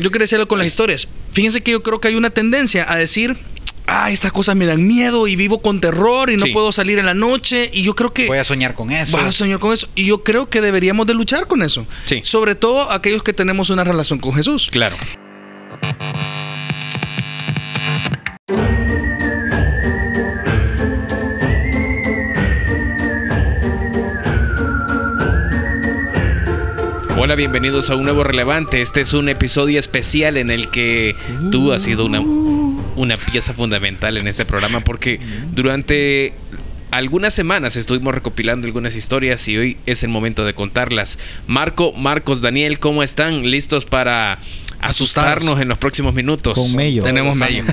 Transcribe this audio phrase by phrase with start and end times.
[0.00, 1.08] yo quería decirlo con las historias.
[1.32, 3.36] Fíjense que yo creo que hay una tendencia a decir,
[3.86, 6.52] ah, estas cosas me dan miedo y vivo con terror y no Sí.
[6.52, 7.70] puedo salir en la noche.
[7.72, 8.26] Y yo creo que...
[8.26, 9.16] Voy a soñar con eso.
[9.16, 9.88] Vas a soñar con eso.
[9.94, 11.86] Y yo creo que deberíamos de luchar con eso.
[12.04, 12.20] Sí.
[12.24, 14.68] Sobre todo aquellos que tenemos una relación con Jesús.
[14.70, 14.96] Claro.
[27.38, 28.82] Bienvenidos a un nuevo relevante.
[28.82, 31.14] Este es un episodio especial en el que
[31.52, 35.20] tú has sido una, una pieza fundamental en este programa porque
[35.52, 36.32] durante
[36.90, 41.20] algunas semanas estuvimos recopilando algunas historias y hoy es el momento de contarlas.
[41.46, 43.48] Marco, Marcos, Daniel, ¿cómo están?
[43.48, 44.40] ¿Listos para
[44.80, 46.56] asustarnos en los próximos minutos?
[46.58, 47.02] Con mello.
[47.02, 47.64] Tenemos medio.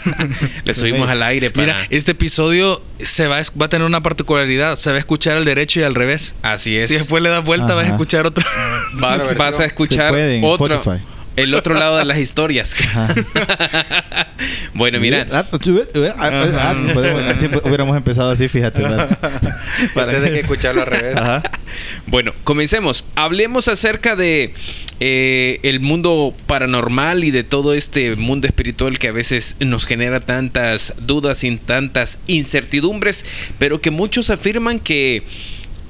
[0.64, 1.66] Le subimos al aire para...
[1.66, 4.76] Mira, este episodio se va va a tener una particularidad.
[4.76, 6.34] Se va a escuchar al derecho y al revés.
[6.42, 6.88] Así es.
[6.88, 8.44] Si después le das vuelta, vas a escuchar otro.
[8.94, 10.82] Vas, vas a escuchar otro.
[11.36, 12.74] El otro lado de las historias.
[14.74, 15.26] bueno, mira,
[17.28, 18.82] así hubiéramos empezado así, fíjate.
[18.82, 19.18] ¿verdad?
[19.94, 21.16] Para Tienes que escucharlo al revés.
[21.16, 21.42] Ajá.
[22.06, 23.04] Bueno, comencemos.
[23.16, 24.54] Hablemos acerca de
[25.00, 30.20] eh, el mundo paranormal y de todo este mundo espiritual que a veces nos genera
[30.20, 33.26] tantas dudas y tantas incertidumbres,
[33.58, 35.22] pero que muchos afirman que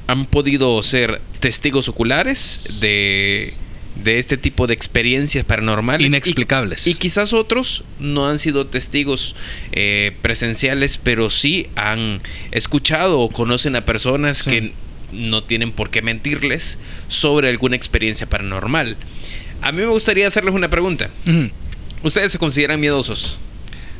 [0.06, 3.55] han podido ser testigos oculares de,
[4.03, 6.06] de este tipo de experiencias paranormales.
[6.06, 6.87] Inexplicables.
[6.87, 9.36] Y, y quizás otros no han sido testigos
[9.73, 12.19] eh, presenciales, pero sí han
[12.51, 14.51] escuchado o conocen a personas Sí.
[14.51, 14.73] que
[15.12, 16.78] no tienen por qué mentirles
[17.09, 18.97] sobre alguna experiencia paranormal.
[19.62, 21.08] A mí me gustaría hacerles una pregunta.
[22.03, 23.39] ¿Ustedes se consideran miedosos?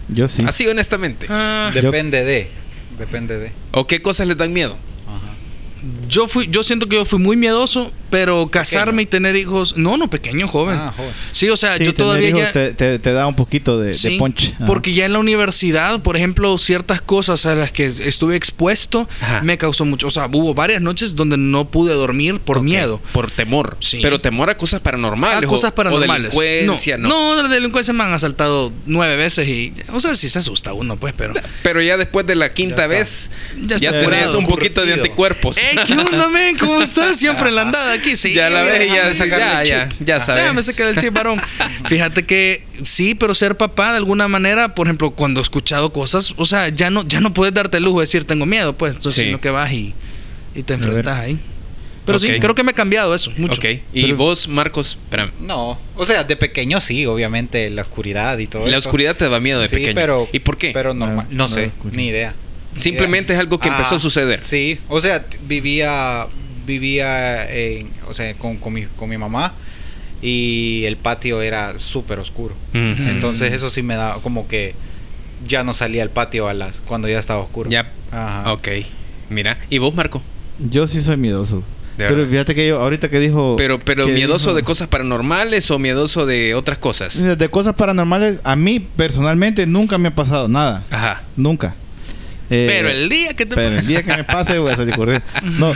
[0.09, 0.45] Yo sí.
[0.47, 1.27] Así honestamente.
[1.31, 2.51] Ah, Depende de.
[2.99, 3.53] Depende de.
[3.71, 4.77] ¿O qué cosas les dan miedo?
[6.09, 9.77] Yo fui, yo siento que yo fui muy miedoso, pero casarme y tener hijos.
[9.77, 10.77] No, no, pequeño, joven.
[10.79, 11.13] Ah, joven.
[11.33, 12.53] Sí, o sea, Sí, yo tener todavía hijos ya.
[12.53, 14.53] te, te- te da un poquito de, de Sí, punch.
[14.55, 14.67] Ajá.
[14.67, 19.41] Porque ya en la universidad, por ejemplo, ciertas cosas a las que estuve expuesto Ajá.
[19.43, 20.07] me causó mucho.
[20.07, 23.01] O sea, hubo varias noches donde no pude dormir por Ok, miedo.
[23.13, 23.77] Por temor.
[23.81, 23.99] Sí.
[24.03, 25.43] Pero temor a cosas paranormales.
[25.45, 26.35] A cosas paranormales.
[26.37, 27.09] O delincuencia, ¿no?
[27.09, 29.73] No, la delincuencia me han asaltado nueve veces y.
[29.93, 31.35] O sea, sí se asusta uno, pues, pero.
[31.63, 32.87] Pero ya después de la quinta Ya está.
[32.87, 33.31] vez,
[33.67, 35.59] Ya ya, tenés un poquito de anticuerpos.
[35.59, 36.57] ¡Ey, qué onda, men!
[36.59, 37.17] ¿Cómo estás?
[37.19, 38.17] Siempre en la andada aquí.
[38.17, 39.99] Sí, ya la ves, ya, ya, el ya, chip.
[40.07, 40.43] ya sabes.
[40.43, 41.41] Déjame sacar el chip, varón.
[41.89, 46.35] Fíjate que sí, pero ser papá de alguna manera, por ejemplo, cuando he escuchado cosas,
[46.37, 48.97] o sea, ya no, ya no puedes darte el lujo de decir tengo miedo, pues,
[48.97, 49.27] entonces, Sí.
[49.27, 49.95] sino que vas y,
[50.55, 51.39] y te enfrentas ahí.
[52.07, 52.39] Pero sí, Ok.
[52.39, 53.55] creo que me ha cambiado eso, mucho.
[53.55, 53.65] Ok.
[53.95, 55.31] Y Pero- vos, Marcos, espérame.
[55.41, 55.79] No.
[55.97, 58.89] O sea, de pequeño sí, obviamente, la oscuridad y todo La eso.
[58.91, 59.95] oscuridad te da miedo de Sí, pequeño.
[59.95, 60.73] pero- ¿Y por qué?
[60.75, 61.27] Pero normal.
[61.31, 62.35] No, No, no, sé, ni idea.
[62.77, 64.43] Simplemente es algo que empezó a suceder.
[64.43, 66.27] Sí, o sea, vivía
[66.67, 69.53] vivía en, o sea, con, con mi, con mi mamá
[70.23, 72.55] y el patio era súper oscuro.
[72.73, 74.75] Entonces eso sí me da como que
[75.47, 77.69] ya no salía al patio a las cuando ya estaba oscuro.
[77.71, 77.91] Ya.
[78.11, 78.53] Ajá.
[78.53, 78.69] Ok.
[79.29, 79.59] Mira.
[79.71, 80.23] ¿Y vos, Marco?
[80.59, 81.63] Yo sí soy miedoso.
[81.99, 83.55] De Pero fíjate que yo, ahorita que dijo.
[83.57, 87.23] Pero, pero que miedoso dijo- de cosas paranormales o miedoso de otras cosas.
[87.39, 90.83] De cosas paranormales, a mí personalmente nunca me ha pasado nada.
[90.91, 91.23] Ajá.
[91.37, 91.77] Nunca.
[92.51, 94.95] Eh, Pero el día que te Pero el día que me pase voy a salir
[94.95, 95.25] corriendo.
[95.59, 95.73] No,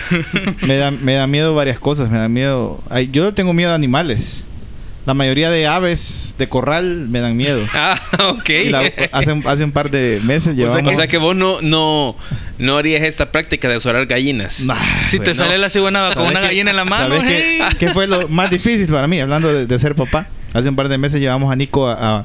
[0.67, 2.11] me da, me da miedo varias cosas.
[2.11, 2.83] Me da miedo.
[2.91, 4.45] ay, yo tengo miedo a animales.
[5.06, 7.62] La mayoría de aves de corral me dan miedo.
[7.73, 7.99] Ah,
[8.29, 8.51] ok.
[8.51, 10.93] Y la- hace, un- hace un par de meses o, sea, llevamos...
[10.93, 12.15] o sea que vos no, no,
[12.59, 14.67] no harías esta práctica de azorar gallinas.
[14.67, 15.35] Nah, Si te güey, no.
[15.35, 16.47] sale la cigüeña con ¿Sabes una qué?
[16.49, 17.77] gallina en la mano, ¿Sabes qué, hey.
[17.79, 19.19] qué fue lo más difícil para mí?
[19.19, 20.29] Hablando de, de ser papá.
[20.53, 22.25] Hace un par de meses llevamos a Nico a, a-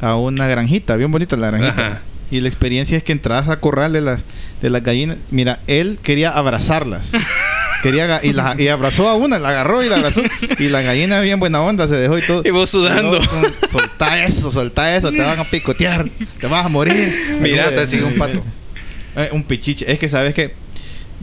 [0.00, 1.86] a una granjita, bien bonita la granjita.
[1.86, 2.00] Ajá.
[2.32, 4.24] Y la experiencia es que entras a corral de las,
[4.60, 5.18] de las gallinas.
[5.30, 7.12] Mira, él quería abrazarlas.
[7.82, 10.22] Quería y, la- y abrazó a una, la agarró y la abrazó.
[10.60, 12.42] Y la gallina bien buena onda, se dejó y todo.
[12.44, 13.16] Y vos sudando.
[13.16, 16.08] Y luego, soltá eso, soltá eso, te van a picotear,
[16.40, 17.12] te vas a morir.
[17.40, 18.40] Mira, te sigue un pato.
[19.16, 19.90] eh, un pichiche.
[19.90, 20.54] Es que sabes que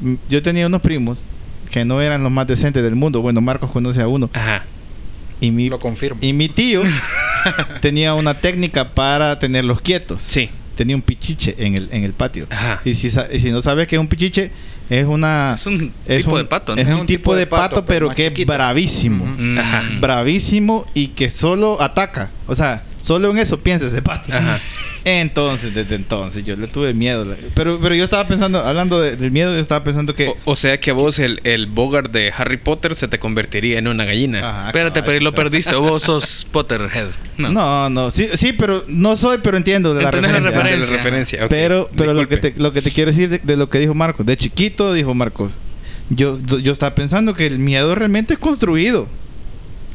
[0.02, 1.28] mm, yo tenía unos primos
[1.72, 3.22] que no eran los más decentes del mundo.
[3.22, 4.30] Bueno, Marcos conoce a uno.
[4.34, 4.66] Ajá.
[5.40, 6.20] Y mi, Lo confirmo.
[6.22, 6.84] y mi tío
[7.82, 10.22] tenía una técnica para tenerlos quietos.
[10.22, 10.50] Sí.
[10.80, 12.48] Tenía un pichiche en el, en el patio.
[12.50, 12.80] Ajá.
[12.86, 14.50] Y si, y si no sabes que es un pichiche,
[14.90, 15.56] es una...
[15.56, 16.82] Es un es tipo un- de pato, ¿no?
[16.82, 19.28] Es un, tipo de pato, pero, que es bravísimo.
[19.60, 19.84] Ajá.
[20.00, 22.32] Bravísimo y que solo ataca.
[22.48, 24.32] O sea, solo en eso piensa ese pato.
[24.34, 24.58] Ajá.
[25.10, 27.26] Entonces, desde entonces, yo le tuve miedo.
[27.56, 30.28] Pero, pero yo estaba pensando, hablando de- del miedo, yo estaba pensando que...
[30.28, 33.80] O, o sea que a vos el, el Bogart de Harry Potter se te convertiría
[33.80, 34.48] en una gallina.
[34.48, 35.76] Ajá, Espérate, pero lo perdiste.
[35.76, 37.08] O vos sos Potterhead.
[37.38, 37.50] No.
[37.50, 40.60] No, no, sí, sí, pero no soy, pero entiendo de la Entendés la referencia.
[40.60, 40.98] Ah, de la referencia.
[40.98, 41.46] referencia.
[41.46, 41.50] ok.
[41.50, 43.94] Pero, pero lo que, te, lo que te quiero decir de, de lo que dijo
[43.94, 45.58] Marcos, de chiquito dijo Marcos,
[46.10, 49.08] yo, yo estaba pensando que el miedo realmente es construido.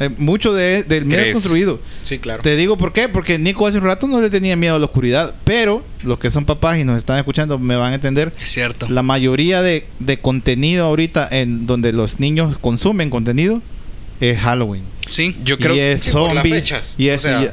[0.06, 1.35] Eh, mucho de, del miedo ¿Crees?
[1.35, 1.81] construido.
[2.05, 2.43] Sí, claro.
[2.43, 4.85] Te digo por qué, porque Nico hace un rato no le tenía miedo a la
[4.87, 8.33] oscuridad, pero los que son papás y nos están escuchando me van a entender.
[8.43, 8.89] Es cierto.
[8.89, 13.62] La mayoría de, de contenido ahorita en donde los niños consumen contenido
[14.21, 14.83] es Halloween.
[15.09, 15.37] Sí.
[15.45, 16.65] Yo creo y es que por las zombies.
[16.65, 17.43] fechas, y o es- sea.
[17.43, 17.51] y-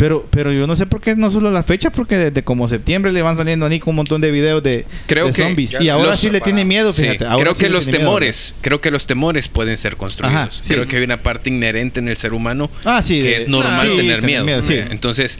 [0.00, 3.12] pero, pero yo no sé por qué no solo las fechas, porque desde como septiembre
[3.12, 5.76] le van saliendo a Nico un montón de videos de, Creo de que zombies.
[5.80, 7.26] Y ahora sí le tiene miedo, Sí, fíjate.
[7.26, 7.98] ahora creo sí que los miedo.
[7.98, 10.36] temores, creo que los temores pueden ser construidos.
[10.40, 10.72] Ajá, sí.
[10.74, 13.94] Creo que hay una parte inherente en el ser humano Ah, que de- es normal
[13.96, 14.44] tener miedo.
[14.90, 15.38] Entonces,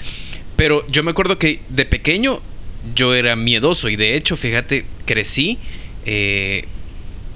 [0.57, 2.41] pero yo me acuerdo que de pequeño
[2.95, 5.59] yo era miedoso y de hecho, fíjate, crecí
[6.07, 6.65] eh,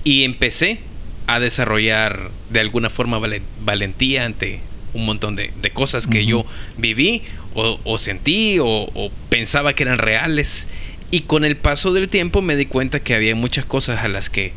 [0.05, 0.81] y empecé
[1.26, 4.61] a desarrollar de alguna forma vale- valentía ante
[4.94, 6.29] un montón de, de cosas que Ujú.
[6.29, 6.46] yo
[6.79, 7.23] viví
[7.55, 10.69] o, o sentí o, o pensaba que eran reales.
[11.11, 14.31] Y con el paso del tiempo me di cuenta que había muchas cosas a las
[14.31, 14.52] que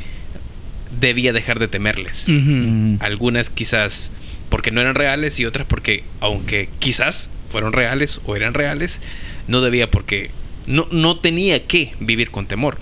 [0.99, 2.27] debía dejar de temerles.
[2.29, 2.37] Ujú.
[2.51, 2.97] Mm.
[3.01, 4.11] Algunas quizás
[4.49, 9.01] porque no eran reales y otras porque aunque quizás fueron reales o eran reales,
[9.47, 10.31] no debía porque
[10.65, 12.77] no, no tenía que vivir con temor.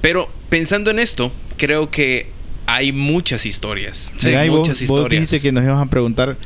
[0.00, 2.26] Pero pensando en esto, creo que
[2.66, 4.12] hay muchas historias.
[4.16, 5.10] Sí, Mira, y vos- muchas vos, historias.
[5.30, 6.36] dijiste que nos ibas a preguntar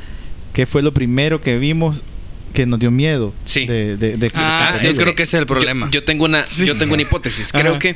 [0.57, 2.03] qué fue lo primero que vimos
[2.51, 3.31] que nos dio miedo.
[3.45, 3.67] Sí.
[3.67, 5.87] De, de- de- Ah, yo creo que ese es el problema.
[5.91, 6.65] Yo, tengo una, Sí.
[6.65, 7.51] yo tengo una hipótesis.
[7.51, 7.79] Creo Ajá.
[7.79, 7.95] que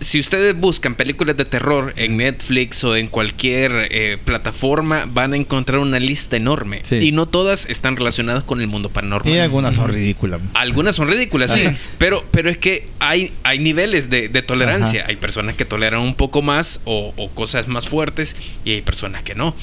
[0.00, 5.36] si ustedes buscan películas de terror en Netflix o en cualquier eh, plataforma, van a
[5.36, 6.80] encontrar una lista enorme.
[6.82, 6.96] Sí.
[6.96, 9.32] Y no todas están relacionadas con el mundo paranormal.
[9.32, 10.40] Y algunas son ridículas.
[10.54, 11.64] Algunas son ridículas, sí.
[11.98, 15.02] Pero, pero es que hay, hay niveles de, de tolerancia.
[15.02, 15.10] Ajá.
[15.10, 19.22] Hay personas que toleran un poco más o, o cosas más fuertes y hay personas
[19.22, 19.54] que no.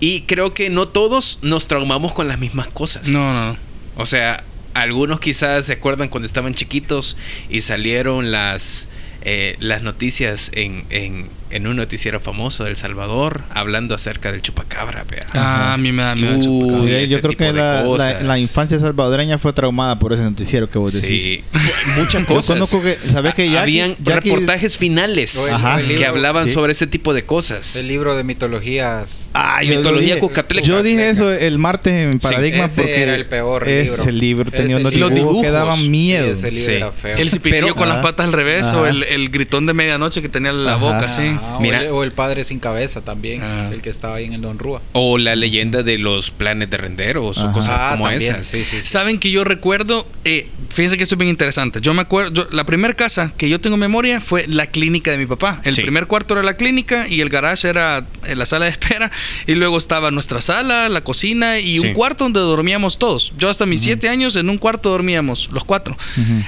[0.00, 3.06] Y creo que no todos nos traumamos con las mismas cosas.
[3.08, 3.56] No, no.
[3.96, 4.42] O sea,
[4.74, 7.16] algunos quizás se acuerdan cuando estaban chiquitos
[7.48, 8.88] y salieron las,
[9.24, 14.42] eh, las noticias en, en, en un noticiero famoso de El Salvador hablando acerca del
[14.42, 15.04] chupacabra.
[15.08, 15.26] vea.
[15.34, 16.34] Ah, a mí me da miedo.
[16.34, 16.98] el chupacabra.
[17.00, 20.78] Este yo creo que la, la- la infancia salvadoreña fue traumada por ese noticiero que
[20.78, 21.22] vos decís.
[21.22, 21.44] Sí,
[21.96, 22.54] muchas Yo cosas.
[22.54, 25.74] conozco que, ¿sabes que Jackie- Habían Jackie- reportajes finales O Ajá.
[25.74, 26.52] o que libro- hablaban Sí.
[26.54, 27.76] sobre ese tipo de cosas.
[27.76, 29.30] El libro de mitologías.
[29.34, 30.66] Ah, yo Mitología dije- cucatleca.
[30.66, 34.56] Yo dije eso el martes en Paradigma ese porque era el peor ese libro Ese
[34.56, 35.08] tenía unos libro.
[35.08, 35.66] Los dibujos, que dibujos.
[35.68, 36.26] daban miedo.
[36.26, 36.72] Sí, ese libro Sí.
[36.72, 37.16] era feo.
[37.16, 38.88] El cipillo con las patas al revés o Ajá.
[38.90, 40.84] el, el gritón de medianoche que tenía la Ajá.
[40.84, 41.08] boca
[41.46, 43.70] Ah, o el- o, el, padre sin cabeza también, Ah.
[43.72, 44.80] el que estaba ahí en el Don Rúa.
[44.92, 48.46] O la leyenda de los planes de renderos o cosas Ah, como también, esas.
[48.46, 48.86] Sí, sí, sí.
[48.88, 51.80] Saben que yo recuerdo, eh, fíjense que esto es bien interesante.
[51.80, 55.18] Yo me acuerdo, yo- la primera casa que yo tengo memoria fue la clínica de
[55.18, 55.60] mi papá.
[55.64, 55.82] El Sí.
[55.82, 59.10] primer cuarto era la clínica y el garage era eh, la sala de espera.
[59.46, 61.86] Y luego estaba nuestra sala, la cocina y Sí.
[61.88, 63.32] un cuarto donde dormíamos todos.
[63.36, 65.96] Yo hasta mis siete años en un cuarto dormíamos, los cuatro.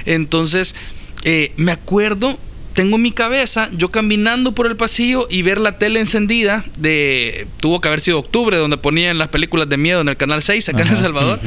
[0.05, 0.75] Entonces,
[1.23, 2.37] eh, me acuerdo,
[2.77, 7.47] tengo en mi cabeza, yo caminando por el pasillo y ver la tele encendida de,
[7.59, 10.69] tuvo que haber sido octubre, donde ponían las películas de miedo en el Canal 6,
[10.69, 10.95] acá en El.
[10.95, 11.39] Salvador.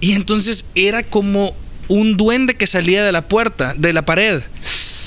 [0.00, 1.56] Y entonces era como
[1.88, 4.42] un duende que salía de la puerta, de la pared.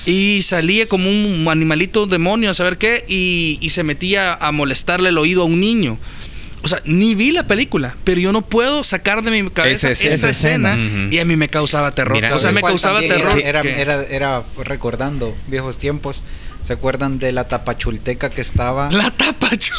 [0.05, 5.09] Y salía como un animalito demonio, a saber qué, y, y se metía a molestarle
[5.09, 5.97] el oído a un niño.
[6.63, 10.07] O sea, ni vi la película, pero yo no puedo sacar de mi cabeza Esa
[10.09, 10.77] esa, escena.
[11.11, 12.13] y a mí me causaba terror.
[12.15, 13.37] Mira, o sea, me causaba terror.
[13.39, 16.21] Era, que- era, era, era recordando viejos tiempos.
[16.63, 19.13] ¿Se acuerdan de la tapachulteca que estaba la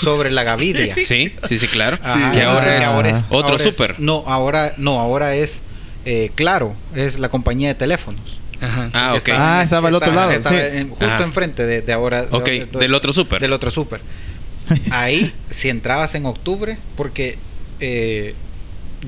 [0.02, 0.94] sobre la Gavidia?
[1.02, 1.98] Sí, sí, sí, claro.
[2.34, 4.00] Que no ahora, sé, es ahora es- otro ahora es- súper.
[4.00, 5.62] no, ahora no, ahora es
[6.04, 8.20] eh, Claro, es la compañía de teléfonos.
[8.60, 8.90] Ajá.
[8.92, 9.28] Ah, Que ok.
[9.28, 10.62] está- Ah, estaba al otro está- lado, estaba sí.
[10.76, 11.24] en- justo Ajá.
[11.24, 12.26] enfrente de, de ahora.
[12.26, 13.40] de- Ok, de- de- del otro súper.
[13.40, 14.02] Del otro súper.
[14.90, 17.38] Ahí, si entrabas en octubre, porque
[17.80, 18.34] eh,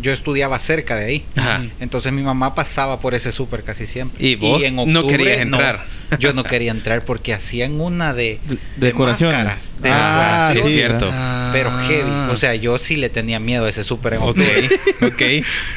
[0.02, 1.24] yo estudiaba cerca de ahí.
[1.36, 1.64] Ajá.
[1.80, 4.22] Entonces mi mamá pasaba por ese súper casi siempre.
[4.26, 5.84] ¿Y vos no querías entrar?
[6.20, 9.34] yo no quería entrar porque hacían una de, De- de decoraciones.
[9.44, 11.10] máscaras, de Ah, es sí, cierto.
[11.12, 11.50] Ah.
[11.52, 12.10] pero heavy.
[12.30, 14.68] O sea, yo sí le tenía miedo a ese súper en octubre.
[15.02, 15.22] ok.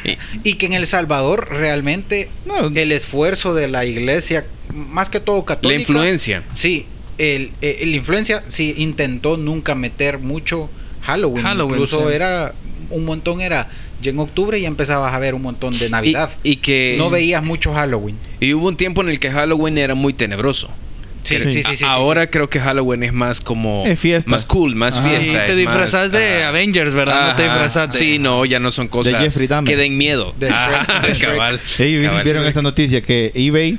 [0.04, 0.18] Y-
[0.50, 2.68] Y que en El Salvador realmente No.
[2.76, 5.80] el esfuerzo de la iglesia, más que todo la católica.
[5.82, 6.44] influencia.
[6.54, 6.86] Sí,
[7.20, 10.70] el, el- la influencia sí intentó nunca meter mucho
[11.02, 11.44] Halloween.
[11.44, 12.16] Halloween, Incluso sí.
[12.16, 12.54] era
[12.90, 13.70] un montón, era
[14.02, 16.32] ya en octubre ya empezabas a ver un montón de Navidad.
[16.44, 18.18] Y, y que no veías mucho Halloween.
[18.40, 20.70] y hubo un tiempo en el que Halloween era muy tenebroso.
[21.22, 22.30] Sí, sí, sí, sí, Ahora sí.
[22.32, 24.32] creo que Halloween es más como Es fiesta.
[24.32, 25.10] más cool, más Ajá.
[25.10, 25.46] Fiesta.
[25.46, 26.48] te disfrazas más- de ajá.
[26.50, 27.32] Avengers, ¿verdad?
[27.32, 28.00] No te disfrazas de...
[28.00, 29.70] Sí, no, ya no son cosas Jeffrey Dahmer.
[29.72, 30.34] que den miedo.
[30.40, 31.32] De Ajá, Shrek, de Shrek.
[31.32, 31.60] cabal.
[31.78, 32.24] Ellos Cabal.
[32.24, 33.78] vieron esta noticia que eBay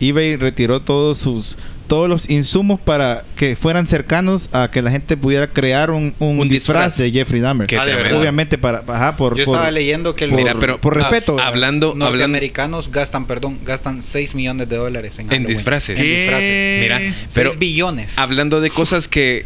[0.00, 5.16] eBay retiró todos sus todos los insumos para que fueran cercanos a que la gente
[5.16, 6.98] pudiera crear un, un, Un disfraz, disfraz.
[6.98, 7.66] de Jeffrey Dahmer.
[7.78, 8.16] Ah.
[8.18, 11.38] Obviamente para ajá, por, Yo por- estaba leyendo que por- Mira, pero por ah, respeto.
[11.38, 15.98] hablando, hablando norteamericanos gastan, perdón, gastan 6 millones de dólares en, En disfraces.
[15.98, 16.80] En disfraces.
[16.80, 18.18] Mira, 6 pero billones.
[18.18, 19.44] hablando de cosas que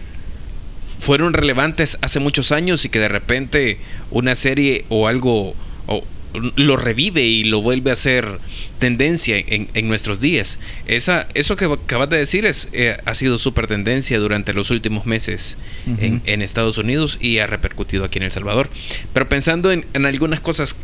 [0.99, 3.79] fueron relevantes hace muchos años y que de repente
[4.11, 5.55] una serie o algo
[5.87, 8.39] o lo revive y lo vuelve a ser
[8.79, 10.59] tendencia en, en nuestros días.
[10.87, 15.07] Esa, eso que acabas de decir es, eh, ha sido súper tendencia durante los últimos
[15.07, 15.59] meses
[16.01, 18.69] en, en Estados Unidos y ha repercutido aquí en El Salvador.
[19.13, 20.77] Pero pensando en, en algunas cosas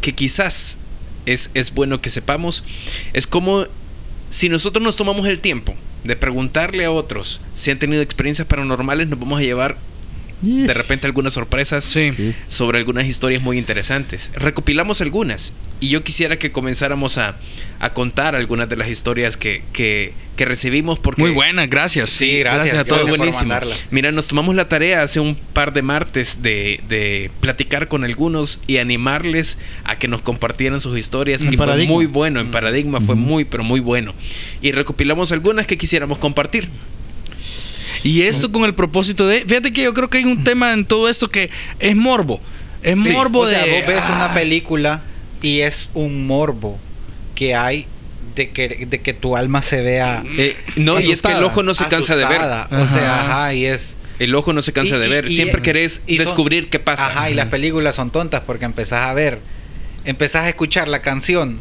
[0.00, 0.78] que quizás
[1.26, 2.64] es, es bueno que sepamos,
[3.12, 3.66] es como
[4.30, 9.08] si nosotros nos tomamos el tiempo de preguntarle a otros si han tenido experiencias paranormales,
[9.08, 9.76] nos vamos a llevar
[10.42, 12.12] de repente algunas sorpresas Sí.
[12.12, 12.34] Sí.
[12.48, 14.30] sobre algunas historias muy interesantes.
[14.34, 17.36] Recopilamos algunas y yo quisiera que comenzáramos a,
[17.80, 21.22] a contar algunas de las historias que, que, que recibimos porque...
[21.22, 22.10] Muy buenas, gracias.
[22.10, 23.16] Sí, gracias, a Todo todos.
[23.16, 23.54] buenísimo.
[23.90, 28.58] Mira, nos tomamos la tarea hace un par de martes de, de platicar con algunos
[28.66, 31.44] y animarles a que nos compartieran sus historias.
[31.44, 31.86] En y Paradigma.
[31.88, 34.14] fue muy bueno, en Paradigma fue muy, pero muy bueno.
[34.60, 36.68] Y recopilamos algunas que quisiéramos compartir.
[38.04, 39.40] Y esto con el propósito de.
[39.46, 42.40] Fíjate que yo creo que hay un tema en todo esto que es morbo.
[42.82, 43.12] Es Sí.
[43.12, 43.70] morbo o sea, de.
[43.72, 45.02] vos ves ah, una película
[45.40, 46.78] y es un morbo
[47.34, 47.86] que hay
[48.34, 51.46] de que, de que tu alma se vea Eh, no, y es que el Asustada.
[51.46, 52.40] ojo no se cansa de ver.
[52.40, 52.68] asustada.
[52.82, 53.24] O sea, Ajá.
[53.44, 53.96] ajá, y es...
[54.18, 55.26] El ojo no se cansa y- de ver.
[55.26, 57.08] y- Siempre querés y son- descubrir qué pasa.
[57.08, 59.38] Ajá, y las películas son tontas porque empezás a ver,
[60.04, 61.60] empezás a escuchar la canción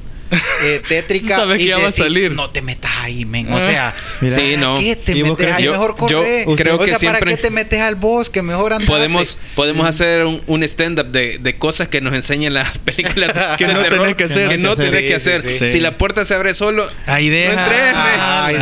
[0.64, 2.32] eh, tétrica Sabes y que ya te va a salir.
[2.32, 3.52] No te metas ahí, men.
[3.52, 4.36] O sea, Mira.
[4.36, 4.80] Sí, ¿para no.
[4.80, 5.64] qué te ¿Y vos metes crees- ahí?
[5.66, 6.46] yo- mejor yo corre.
[6.56, 8.42] creo o que sea, siempre- ¿para qué te metes al bosque?
[8.42, 8.90] Mejor andate.
[8.92, 13.68] Podemos, podemos hacer un, un stand-up de, de cosas que nos enseñan las películas Que
[13.68, 14.50] no tenés que hacer.
[14.50, 15.42] Que no Sí, tenés sí, que hacer.
[15.42, 15.68] sí, sí.
[15.68, 17.54] Si la puerta se abre solo, Ahí deja.
[17.56, 18.20] No entres, men.
[18.20, 18.56] Ay,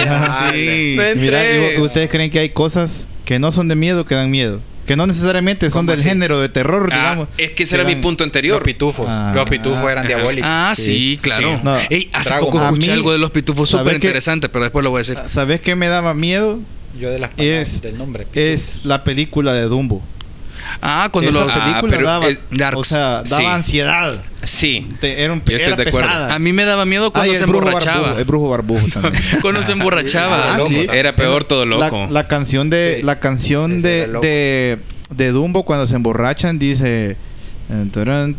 [0.54, 0.94] sí.
[0.98, 1.16] No entres.
[1.18, 4.62] Mira, ¿y ¿ustedes creen que hay cosas que no son de miedo que dan miedo?
[4.90, 6.10] Que no necesariamente son ¿Cómo del así?
[6.10, 7.28] género de terror, Ah, digamos.
[7.38, 8.64] es que ese era mi punto Los anterior.
[8.64, 9.06] pitufos.
[9.08, 9.34] Ah.
[9.36, 10.08] los pitufos eran Ajá.
[10.08, 10.50] diabólicos.
[10.52, 11.20] Ah, sí, Sí.
[11.22, 11.58] claro.
[11.58, 11.62] Sí.
[11.64, 11.78] No.
[11.92, 12.46] Ey, hace Dragon.
[12.50, 14.08] poco escuché mí- algo de los pitufos ¿sabes súper qué?
[14.08, 15.20] interesante, pero después lo voy a decir.
[15.28, 16.60] ¿Sabes qué me daba miedo?
[17.00, 18.26] Yo de las palabras Es, del nombre.
[18.34, 20.02] es la película de Dumbo.
[20.82, 21.58] Ah, cuando Esa los.
[21.58, 22.78] Ah, película daba, es- Darks.
[22.80, 23.46] o sea, daba Sí.
[23.46, 24.24] ansiedad.
[24.44, 24.88] Sí.
[25.02, 26.08] Te- era un, Yo estoy era de acuerdo.
[26.08, 26.36] pesada.
[26.36, 28.02] A mí me daba miedo cuando Ay, se emborrachaba.
[28.02, 29.24] barbujo, el brujo barbujo también.
[29.42, 30.56] Cuando se emborrachaba.
[30.56, 30.88] Ah, sí.
[30.92, 32.08] Era peor todo loco.
[32.10, 33.04] la canción de Sí.
[33.04, 34.80] la canción de, de
[35.12, 37.18] de Dumbo cuando se emborrachan dice
[37.92, 38.36] tarán,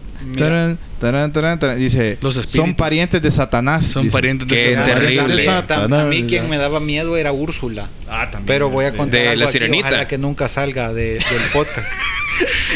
[1.00, 3.86] tarán, tarán, dice Los son parientes de Satanás.
[3.86, 4.12] Son dice.
[4.16, 5.00] parientes de Qué Satanás.
[5.00, 5.42] terrible.
[5.42, 7.88] De A mí quien me daba miedo era Úrsula.
[8.08, 8.46] Ah, también.
[8.46, 9.88] Pero voy a contar De algo la aquí, sirenita.
[9.88, 11.88] ojalá que nunca salga de- del podcast.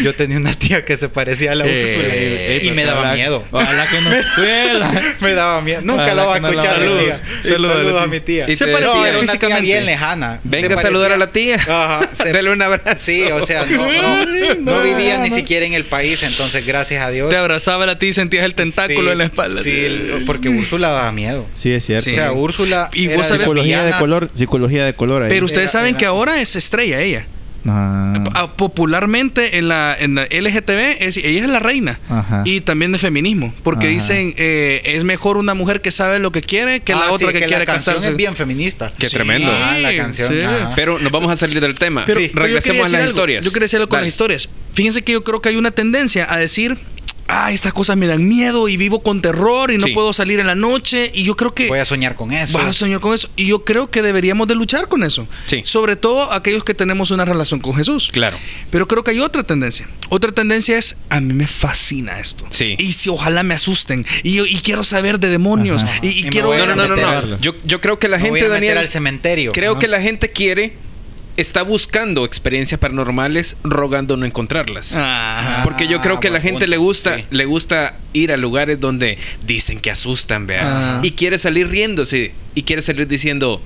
[0.02, 3.14] Yo tenía una tía que se parecía a la Eh, Úrsula eh, y me daba
[3.14, 3.44] miedo.
[3.50, 5.14] Ojalá que no duela.
[5.20, 5.80] me daba miedo.
[5.84, 6.74] Nunca lo va a no la escuchar.
[6.76, 7.22] Saludos.
[7.22, 7.42] tía.
[7.42, 8.50] Saludos a la Saludos a mi tía.
[8.50, 9.62] Y Se parecía No, era una tía físicamente.
[9.62, 10.40] bien lejana.
[10.44, 11.56] Venga a saludar a la tía.
[11.56, 12.96] Ajá, se- un abrazo.
[13.04, 17.10] Sí, o sea, no, no, no vivía ni siquiera en el país, entonces gracias a
[17.10, 17.30] Dios.
[17.30, 19.62] Te abrazaba a ti y sentías el tentáculo Sí, en la espalda.
[19.62, 21.46] Sí, porque Úrsula daba miedo.
[21.54, 22.04] Sí, es cierto.
[22.04, 22.10] Sí.
[22.12, 22.90] O sea, Úrsula.
[22.92, 25.28] Y era vos de sabes- Psicología de color, psicología de color ahí.
[25.30, 27.26] Pero ustedes Era- saben era- que ahora es estrella ella.
[27.66, 28.50] Ah.
[28.56, 31.98] Popularmente en la, en la LGTB, es, ella es la reina.
[32.08, 32.42] Ajá.
[32.44, 33.54] Y también de feminismo.
[33.62, 33.94] Porque Ajá.
[33.94, 37.28] dicen, eh, es mejor una mujer que sabe lo que quiere que la Ah, otra
[37.28, 38.10] sí, que, la quiere canción casarse.
[38.12, 38.92] es bien feminista.
[38.98, 39.50] Qué Sí, tremendo.
[39.52, 40.28] Ah, la canción.
[40.28, 40.38] sí.
[40.76, 42.04] Pero nos vamos a salir del tema.
[42.06, 43.10] Pero, Regresemos a decir las algo.
[43.10, 43.44] historias.
[43.44, 44.06] Yo quería decirlo con Dale.
[44.06, 44.48] las historias.
[44.72, 46.76] Fíjense que yo creo que hay una tendencia a decir,
[47.28, 49.92] ah, estas cosas me dan miedo y vivo con terror y no Sí.
[49.92, 51.10] puedo salir en la noche.
[51.14, 52.56] Y yo creo que Voy a soñar con eso.
[52.58, 53.28] vas a soñar con eso.
[53.36, 55.26] Y yo creo que deberíamos de luchar con eso.
[55.46, 55.62] Sí.
[55.64, 58.10] Sobre todo aquellos que tenemos una relación con Jesús.
[58.12, 58.36] Claro.
[58.70, 59.88] Pero creo que hay otra tendencia.
[60.10, 62.46] Otra tendencia es, a mí me fascina esto.
[62.50, 62.76] Sí.
[62.78, 64.06] Y si ojalá me asusten.
[64.22, 65.82] Y, y quiero saber de demonios.
[65.82, 65.92] Ajá.
[66.02, 67.40] Y, y Y me quiero No, no, no, no, no.
[67.40, 69.52] Yo, yo creo que la Me voy gente, a meter Daniel, al cementerio.
[69.52, 69.80] creo Ajá.
[69.80, 70.76] que la gente quiere,
[71.36, 74.94] está buscando experiencias paranormales, rogando no encontrarlas.
[74.94, 75.62] Ajá.
[75.64, 77.24] Porque yo creo que a la gente punto, le gusta, sí.
[77.30, 80.62] le gusta ir a lugares donde dicen que asustan, vea.
[80.64, 81.00] Ah.
[81.02, 82.32] Y quiere salir riéndose.
[82.54, 83.60] Y quiere salir diciendo,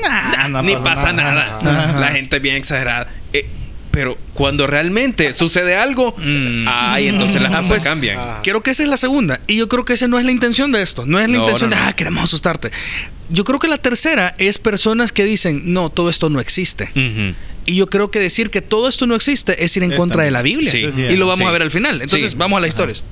[0.00, 1.58] Nah, no ni pasa nada.
[1.62, 3.08] La gente es bien exagerada.
[3.32, 3.46] Eh,
[3.90, 6.64] pero cuando realmente sucede algo, Mm.
[6.68, 8.16] ay, entonces las Ah, cosas pues, cambian.
[8.18, 8.40] ah.
[8.42, 9.40] Creo que esa es la segunda.
[9.46, 11.06] Y yo creo que esa no es la intención de esto.
[11.06, 11.88] No es la No, intención no, de, no.
[11.88, 12.70] ah, queremos asustarte.
[13.30, 16.90] Yo creo que la tercera es personas que dicen, no, todo esto no existe.
[17.66, 20.24] Y yo creo que decir que todo esto no existe es ir en Es contra
[20.24, 20.70] de la Biblia.
[20.70, 20.78] Sí.
[20.78, 21.48] y lo vamos Sí.
[21.48, 22.00] a ver al final.
[22.02, 22.36] Entonces, Sí.
[22.36, 23.04] vamos a las historias.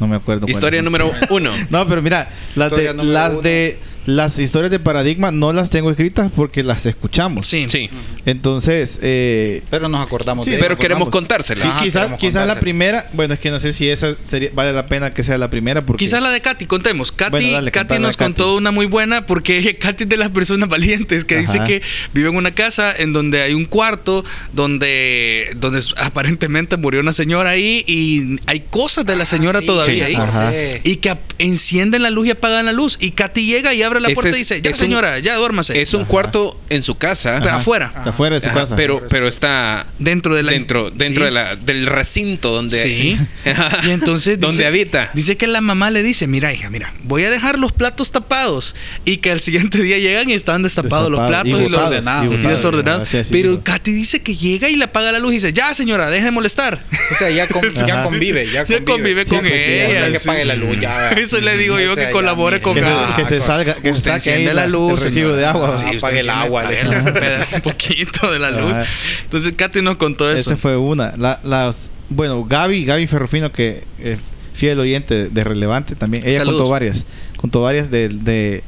[0.00, 0.46] No me acuerdo.
[0.48, 1.52] Historia número uno.
[1.70, 3.42] No, pero mira, las de Historia las uno.
[3.42, 7.46] de las historias de paradigma no las tengo escritas porque las escuchamos.
[7.46, 7.66] Sí.
[7.68, 7.88] Sí.
[8.26, 11.66] Entonces, eh, Pero nos acordamos Sí, de Pero queremos contárselas.
[11.66, 14.50] y Ajá, quizás queremos quizás la primera, bueno, es que no sé si esa sería,
[14.54, 17.12] vale la pena que sea la primera porque Quizás la de Katy, contemos.
[17.12, 18.32] Katy, Bueno, dale, Katy nos Katy.
[18.32, 21.66] contó una muy buena porque ella- Katy es de las personas valientes que dice Ajá.
[21.66, 21.82] que
[22.12, 27.50] vive en una casa en donde hay un cuarto donde, donde aparentemente murió una señora
[27.50, 30.14] ahí y hay cosas de la señora Ah, sí, todavía sí.
[30.14, 30.14] ahí.
[30.14, 30.52] Ajá.
[30.84, 32.96] Y que encienden la luz y apagan la luz.
[33.00, 35.18] Y Katy llega y abre abre la puerta es- y dice, ya es un- señora,
[35.18, 35.80] ya duérmase.
[35.80, 36.08] Es un Ajá.
[36.08, 37.38] cuarto en su casa.
[37.42, 37.92] Pero afuera.
[37.94, 38.10] Ajá.
[38.10, 38.76] Afuera de su Ajá, casa.
[38.76, 41.26] pero, pero está Dentro de la dentro, dentro sí.
[41.26, 43.16] de la, del recinto donde Sí.
[43.84, 45.10] Y entonces donde dice- habita.
[45.14, 48.74] Dice que la mamá le dice, mira hija, mira, voy a dejar los platos tapados.
[49.04, 51.94] Y que al siguiente día llegan y estaban destapados los platos y, y los botados,
[51.94, 52.50] y y botados.
[52.50, 53.08] desordenados.
[53.30, 53.62] Pero.
[53.62, 56.30] Katy dice que llega y le apaga la luz y dice, ya señora, deje de
[56.30, 56.82] molestar.
[57.10, 58.84] O sea, ya, con- ya convive, ya Ya convive.
[58.84, 60.10] convive con pues, ella.
[60.10, 60.26] Que sí.
[60.26, 61.10] pague la luz, ya.
[61.10, 63.90] Eso le digo yo que colabore con que, se, Ah, que se con- salga, que
[63.90, 65.36] Usted saque enciende la luz, el recibo señora.
[65.36, 65.76] de agua.
[65.76, 68.76] Sí, Apague el agua, la- un poquito de la luz.
[69.24, 70.50] Entonces Katy nos contó eso.
[70.50, 71.14] Esa fue una.
[71.16, 74.20] La, las, bueno, Gaby, Gaby Ferrufino, que es
[74.54, 76.26] fiel oyente de Relevante también.
[76.26, 76.58] Ella Saludos.
[76.60, 77.06] contó varias.
[77.36, 78.62] Contó varias de, de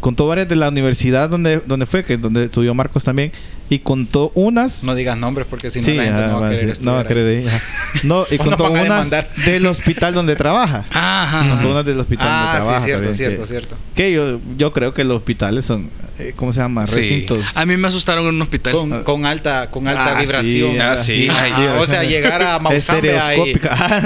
[0.00, 3.32] contó varias de la universidad donde, donde fue, que donde estudió Marcos también.
[3.70, 4.84] Y contó unas.
[4.84, 6.50] No digas nombres porque si no sí, la gente ajá, no va a va a
[6.50, 7.50] querer decir- no va a querer ir.
[8.02, 9.10] No, y contó unas
[9.46, 10.84] del hospital donde trabaja.
[10.92, 11.48] Ajá.
[11.50, 12.80] Contó unas del hospital donde Ah, trabaja.
[12.80, 13.76] sí, cierto, cierto, que, cierto.
[13.94, 15.88] que yo, yo creo que los hospitales son,
[16.20, 16.86] eh, ¿cómo se llama?
[16.86, 16.96] Sí.
[16.96, 17.56] Recintos.
[17.56, 18.72] A mí me asustaron en un hospital.
[18.72, 20.72] Con, con alta, con alta Ah, vibración.
[20.72, 21.28] sí, Ah, sí.
[21.28, 24.02] Ajá, sí, o sea, llegar a y- Estereoscópica.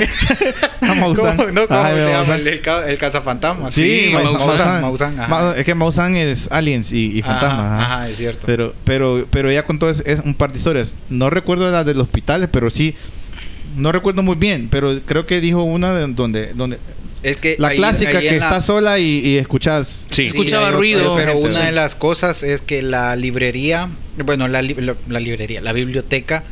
[0.80, 1.36] a Maussan.
[1.36, 2.34] ¿Cómo, no, ¿cómo Ajá, se llama?
[2.36, 3.70] El, el, el cazafantasma.
[3.70, 4.46] Sí, Sí, Maussan.
[4.46, 5.28] Maussan, Maussan, ajá.
[5.28, 7.60] Ma- Es que Maussan es aliens y, y fantasmas.
[7.60, 7.94] Ajá, ajá.
[7.96, 8.46] ajá, es cierto.
[8.46, 10.94] Pero, pero, pero ella contó es, es un par de historias.
[11.08, 12.94] No recuerdo las del hospital, pero sí.
[13.76, 16.78] No recuerdo muy bien, pero creo que dijo una de donde, donde
[17.24, 20.06] es que la ahí- clásica ahí que la- estás sola y, y escuchas.
[20.10, 20.26] Sí.
[20.26, 21.16] Escuchaba ruido.
[21.16, 21.66] Pero Gente, una sí.
[21.66, 23.88] de las cosas es que la librería,
[24.24, 26.44] bueno, la, li- la- la librería, la biblioteca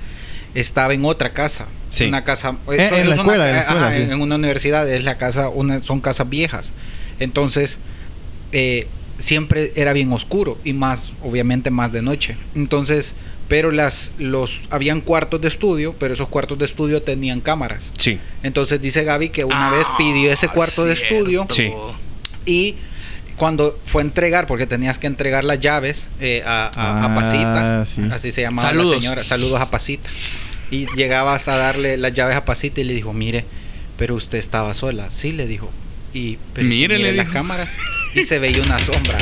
[0.55, 1.67] estaba en otra casa.
[1.89, 2.05] Sí.
[2.07, 2.57] Una casa.
[2.71, 4.03] Eh, en es la una escuela, ca- en la escuela, ajá, sí.
[4.03, 6.73] en, en una universidad es la casa, una, son casas viejas.
[7.21, 7.79] Entonces,
[8.53, 8.87] eh,
[9.19, 12.37] siempre era bien oscuro y más, obviamente, más de noche.
[12.55, 13.15] Entonces,
[13.49, 17.93] pero las, los, habían cuartos de estudio, pero esos cuartos de estudio tenían cámaras.
[17.99, 18.19] Sí.
[18.43, 21.71] Entonces dice Gaby que una Ah, vez pidió ese cuarto de estudio Sí.
[22.47, 22.77] y
[23.37, 27.15] cuando fue a entregar, porque tenías que entregar las llaves eh, a, a- a Ah,
[27.15, 28.03] Pasita, sí.
[28.13, 28.97] así se llamaba Saludos.
[28.97, 30.09] la señora, saludos a Pasita.
[30.71, 33.45] Y llegabas a darle las llaves a Pasita y le dijo, mire,
[33.99, 35.11] pero usted estaba sola.
[35.11, 35.71] Sí, le dijo.
[36.15, 37.35] Y pero Mire, le las dijo.
[37.39, 37.69] cámaras
[38.15, 39.19] y se veía una sombra.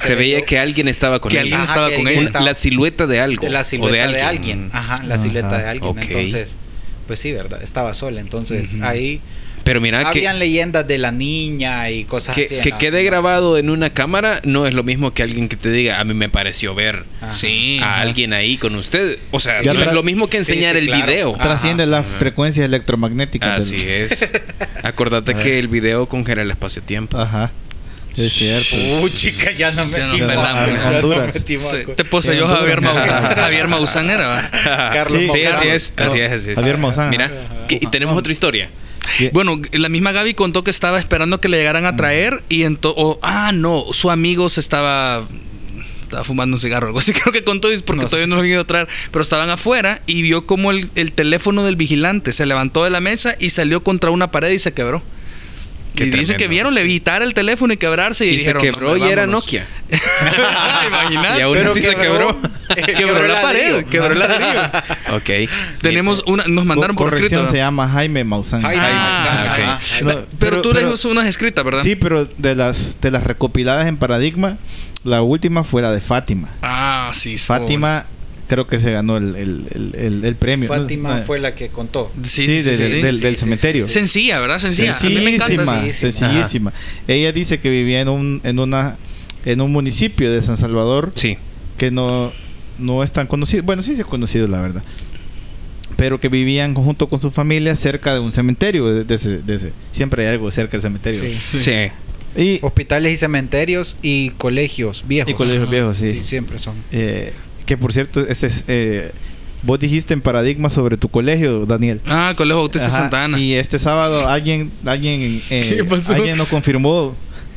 [0.00, 1.42] Se veía que alguien estaba con Que él.
[1.44, 2.20] alguien Ajá, estaba que con ella.
[2.22, 3.44] estaba- La silueta de algo.
[3.44, 4.26] De la o silueta de de alguien.
[4.64, 4.70] alguien.
[4.72, 5.22] Ajá, la Ajá.
[5.22, 5.90] silueta de alguien.
[5.90, 5.98] Ok.
[6.02, 6.56] Entonces,
[7.06, 7.62] pues sí, ¿verdad?
[7.62, 8.20] Estaba sola.
[8.20, 8.84] Entonces, Ujú.
[8.84, 9.20] ahí
[9.64, 12.56] Pero mira que, habían leyendas de la niña y cosas que, así.
[12.62, 16.00] que quede grabado en una cámara no es lo mismo que alguien que te diga,
[16.00, 17.04] a mí me pareció ver.
[17.30, 17.78] Sí.
[17.80, 19.18] a alguien ahí con usted.
[19.30, 21.06] O sea, Ya no es lo mismo que Sí, enseñar sí, el claro.
[21.06, 21.32] video.
[21.40, 23.70] Trasciende las frecuencias electromagnéticas.
[23.70, 24.32] del- Así es.
[24.82, 27.18] Acordate que el video congela el espacio-tiempo.
[27.18, 27.52] Ajá.
[28.16, 28.76] Es cierto.
[29.02, 30.78] Uy, chica, ya no me Ya no pelamos.
[30.78, 31.34] ya no Honduras.
[31.34, 33.06] metimos Sí, te poseyó Sí, Javier Honduras.
[33.08, 33.36] Maussan.
[33.36, 34.50] Javier Maussan era.
[34.92, 35.54] Carlos Sí, Maussan.
[35.54, 36.56] así es, así es, así es.
[36.56, 37.10] Javier Maussan.
[37.10, 37.32] Mira,
[37.68, 38.70] que- y tenemos otra historia.
[39.32, 43.02] Bueno, la misma Gaby contó que estaba esperando que le llegaran a traer y entonces...
[43.22, 45.26] ah, no, su amigo se estaba...
[46.02, 48.60] Estaba fumando un cigarro, algo así creo que contó porque No todavía no lo vino
[48.60, 48.86] a traer.
[49.10, 53.00] Pero estaban afuera y vio como el, el teléfono del vigilante se levantó de la
[53.00, 55.02] mesa y salió contra una pared y se quebró.
[55.94, 56.38] Qué y dice tremendo.
[56.38, 59.22] que vieron levitar el teléfono y quebrarse y, Y, se dijeron, quebró "No, y era
[59.22, 59.44] vámonos".
[59.44, 59.66] Nokia.
[60.86, 61.38] Imagínate.
[61.38, 62.40] Y aún Pero así se quebró.
[62.96, 64.60] Quebró la pared, quebró el ladrillo.
[65.16, 65.50] ok.
[65.80, 67.46] Tenemos una, nos mandaron por escrito.
[67.48, 68.62] se llama Jaime Maussan.
[68.62, 69.78] Jaime Ah.
[70.00, 71.82] No, pero, pero- tú pero- lees unas escritas, ¿verdad?
[71.82, 74.56] Sí, pero de las de las recopiladas en Paradigma,
[75.04, 76.48] la última fue la de Fátima.
[76.62, 77.36] Ah, sí.
[77.38, 78.06] Fátima
[78.52, 80.68] creo que se ganó el, el, el, premio.
[80.68, 82.12] Fátima No, fue la que contó.
[82.22, 83.00] Sí, Sí, sí, de- sí, del, sí.
[83.00, 83.88] del- del Sí, sí, cementerio.
[83.88, 84.58] Sencilla, ¿verdad?
[84.58, 84.94] Sencilla.
[84.94, 85.46] A mí me encanta.
[85.64, 86.72] Sencillísima, sencillísima.
[87.08, 88.98] Ella dice que vivía en un, en una
[89.46, 91.38] en un municipio de San Salvador Sí.
[91.78, 92.30] que no,
[92.78, 93.62] no es tan conocido.
[93.62, 94.82] Bueno, sí, sí es conocido, la verdad.
[95.96, 98.86] Pero que vivían junto con su familia cerca de un cementerio.
[98.92, 101.22] De, de ese, de ese- Siempre hay algo cerca del cementerio.
[101.40, 101.62] Sí.
[101.62, 101.72] Sí.
[102.40, 105.30] Y, Hospitales y cementerios y colegios viejos.
[105.30, 106.12] y colegios viejos, sí.
[106.18, 106.74] Sí, siempre son.
[106.90, 107.32] Eh,
[107.66, 109.10] que por cierto, ese es, eh,
[109.62, 112.00] vos dijiste en Paradigma sobre tu colegio, Daniel.
[112.06, 113.38] Ah, Colegio Bautista Ajá, Santa Ana.
[113.38, 116.14] Y este sábado alguien, alguien, eh, ¿Qué pasó?
[116.14, 117.14] alguien nos confirmó,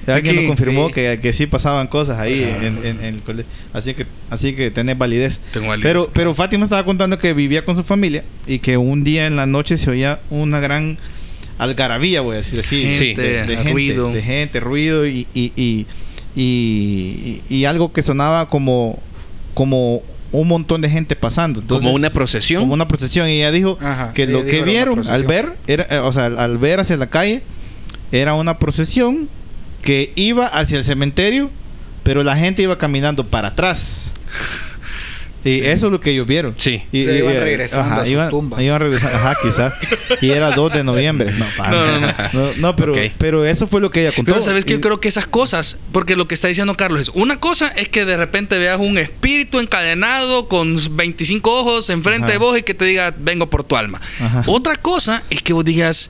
[0.07, 0.93] alguien nos confirmó sí.
[0.93, 3.49] que, que sí pasaban cosas ahí en, en- en el colegio.
[3.73, 5.41] Así que, así que tenés validez.
[5.51, 5.89] Tengo validez.
[5.89, 9.35] Pero, pero Fátima estaba contando que vivía con su familia y que un día en
[9.35, 10.97] la noche se oía una gran
[11.57, 13.13] algarabía, voy a decir así, Sí.
[13.15, 14.11] de, de gente, ruido.
[14.11, 15.85] de gente, ruido y, y, y,
[16.35, 18.99] y- y algo que sonaba como,
[19.55, 21.61] como un montón de gente pasando.
[21.61, 22.61] Entonces, Como una procesión.
[22.61, 23.27] Como una procesión.
[23.27, 26.13] Y ella dijo Ajá, que ella lo dijo que vieron al ver, era, eh, o
[26.13, 27.41] sea, al ver hacia la calle,
[28.11, 29.27] era una procesión
[29.81, 31.49] que iba hacia el cementerio,
[32.03, 34.11] pero la gente iba caminando para atrás.
[35.45, 36.53] Y eso es lo que ellos vieron.
[36.57, 36.81] Sí.
[36.91, 38.61] Y, Se y- iban y- regresando a sus iban, tumbas.
[38.61, 39.73] iban regresando, ajá, quizás.
[40.21, 41.31] Y era 2 de noviembre.
[41.57, 42.13] No, No, no, no.
[42.33, 44.31] no, no, pero, pero eso fue lo que ella contó.
[44.31, 47.01] Pero sabes que Y- yo creo que esas cosas, porque lo que está diciendo Carlos
[47.01, 52.25] es, una cosa es que de repente veas un espíritu encadenado con 25 ojos enfrente
[52.25, 52.31] Ajá.
[52.33, 54.01] de vos y que te diga, vengo por tu alma.
[54.19, 54.43] Ajá.
[54.47, 56.09] Otra cosa es que vos digas,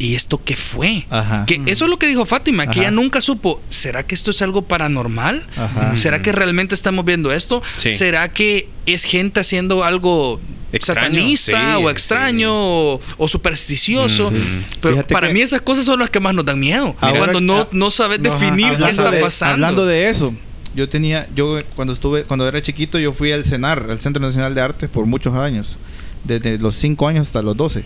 [0.00, 1.06] ¿y esto qué fue?
[1.10, 1.44] Ajá.
[1.46, 2.80] Que eso es lo que dijo Fátima, que Ajá.
[2.80, 5.46] ella nunca supo, ¿será que esto es algo paranormal?
[5.56, 5.94] Ajá.
[5.94, 7.62] ¿Será que realmente estamos viendo esto?
[7.76, 7.90] Sí.
[7.90, 10.40] ¿Será que es gente haciendo algo
[10.72, 14.30] Extraño, satanista sí, o extraño o, o supersticioso?
[14.30, 14.34] Mm.
[14.80, 16.96] Pero Fíjate para mí esas cosas son las que más nos dan miedo.
[17.00, 19.54] Ahora- cuando no, no sabes no, definir qué está de- pasando.
[19.54, 20.34] Hablando de eso,
[20.74, 24.54] yo tenía, yo cuando estuve, cuando era chiquito, yo fui al CENAR, al Centro Nacional
[24.54, 25.78] de Arte, por muchos años,
[26.24, 27.84] desde los 5 años hasta los 12.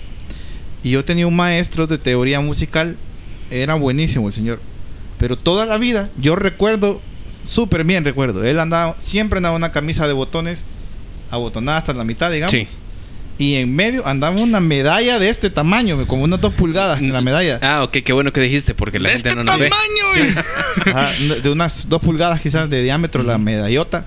[0.84, 2.96] Y yo tenía un maestro de teoría musical,
[3.50, 4.60] era buenísimo el señor.
[5.18, 7.00] Pero toda la vida, yo recuerdo,
[7.44, 10.64] súper bien recuerdo, él andaba, siempre andaba una camisa de botones,
[11.30, 12.52] abotonada hasta la mitad, digamos.
[12.52, 12.66] Sí.
[13.36, 17.58] Y en medio andaba una medalla de este tamaño, como unas dos pulgadas, la medalla.
[17.62, 19.70] Ah, ok, qué bueno que dijiste, porque la de gente este no nos ve.
[19.70, 20.42] tamaño.
[20.98, 21.10] Ajá,
[21.42, 24.04] de unas dos pulgadas quizás de diámetro la medallota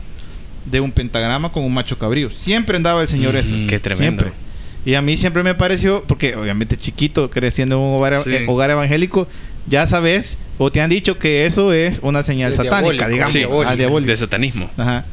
[0.66, 2.30] de un pentagrama con un macho cabrío.
[2.30, 3.68] Siempre andaba el señor Mm, ese.
[3.68, 4.22] qué tremendo.
[4.24, 4.47] Siempre.
[4.88, 8.34] Y a mí siempre me pareció, porque obviamente chiquito, creciendo en un hogar, Sí.
[8.34, 9.28] eh, hogar evangélico,
[9.68, 13.34] ya sabes, o te han dicho que eso es una señal satánica, digamos.
[13.34, 13.70] Sí, diabólico.
[13.70, 14.10] Ah, diabólico.
[14.12, 14.70] de satanismo.
[14.78, 15.04] Ajá.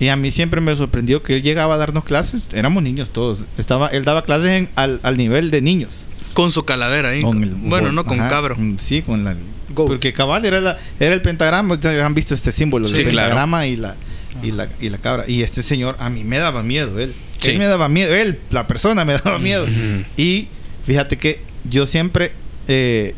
[0.00, 3.44] Y a mí siempre me sorprendió que él llegaba a darnos clases, éramos niños todos.
[3.58, 6.06] Estaba, él daba clases en- al, al nivel de niños.
[6.34, 7.20] Con su calavera ahí.
[7.22, 8.56] Con el- bueno, no con ajá, cabro.
[8.78, 9.36] Sí, con la.
[9.72, 9.86] Goat.
[9.88, 11.74] Porque cabal era, la, era el pentagrama.
[11.74, 13.28] Ustedes han visto este símbolo, Sí, el claro.
[13.28, 13.94] pentagrama y, la,
[14.42, 15.24] y, la, y la cabra.
[15.28, 16.98] Y este señor a mí me daba miedo.
[16.98, 17.50] Él, Sí.
[17.52, 18.14] él me daba miedo.
[18.14, 19.64] Él, la persona, me daba miedo.
[19.64, 20.04] Ujú.
[20.16, 20.48] Y
[20.84, 22.32] fíjate que yo siempre
[22.68, 23.14] eh,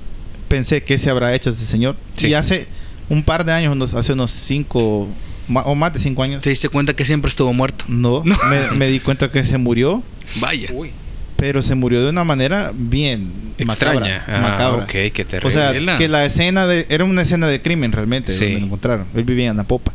[0.49, 1.97] pensé que se habrá hecho ese señor.
[2.15, 2.29] Sí.
[2.29, 2.67] Y hace
[3.09, 5.09] un par de años, unos, hace unos cinco
[5.53, 7.85] o más de cinco años, Te diste cuenta que siempre estuvo muerto.
[7.89, 8.37] no, No.
[8.49, 10.03] Me, me di cuenta que se murió.
[10.37, 10.69] Vaya.
[10.73, 10.91] Uy.
[11.37, 14.01] Pero se murió de una manera bien Extraña.
[14.01, 14.25] macabra.
[14.29, 14.85] Ah, macabra.
[14.85, 15.49] ok, qué terrible.
[15.49, 16.87] O sea, que la escena de...
[16.89, 18.45] Era una escena de crimen realmente, Sí.
[18.45, 19.07] donde lo encontraron.
[19.15, 19.93] Él vivía en la popa.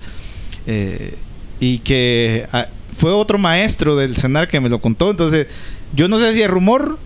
[0.68, 1.16] Eh,
[1.60, 2.68] y que ah,
[3.00, 5.10] fue otro maestro del cenar que me lo contó.
[5.10, 5.48] Entonces,
[5.94, 7.00] yo no sé si es rumor,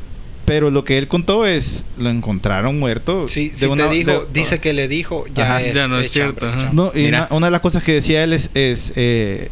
[0.46, 1.86] pero lo que él contó es...
[1.98, 3.30] Lo encontraron muerto.
[3.30, 5.62] Sí, de si una- te dijo, de- dice que le dijo, ya, Ajá.
[5.62, 6.70] es, Ya no es cierto, chambre.
[6.74, 8.52] No, y una, una de las cosas que decía él es...
[8.54, 9.50] es eh,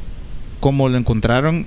[0.60, 1.66] como lo encontraron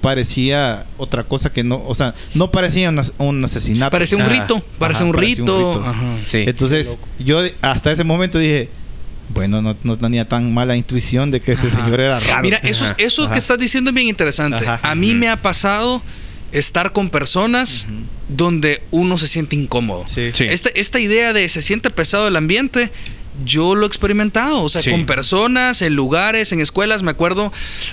[0.00, 3.90] parecía otra cosa que no, o sea, no parecía un, as- un asesinato.
[3.90, 4.62] Parece un Ah, rito.
[4.78, 5.84] Parece ajá, un parecía un rito.
[5.84, 6.04] Ajá.
[6.22, 6.44] Sí.
[6.46, 8.68] Entonces, yo hasta ese momento dije,
[9.28, 11.84] bueno, no, no tenía tan mala intuición de que este Ajá.
[11.84, 12.42] señor era raro.
[12.42, 13.32] Mira, eso, eso Ajá.
[13.32, 14.64] que estás diciendo es bien interesante.
[14.64, 14.80] Ajá.
[14.82, 16.02] A mí me ha pasado
[16.52, 17.86] estar con personas
[18.28, 20.04] donde uno se siente incómodo.
[20.06, 20.30] Sí.
[20.32, 20.44] Sí.
[20.48, 22.90] Este- esta idea de se siente pesado el ambiente,
[23.44, 24.90] yo lo he experimentado, o sea, Sí.
[24.90, 27.52] con personas, en lugares, en escuelas, me acuerdo,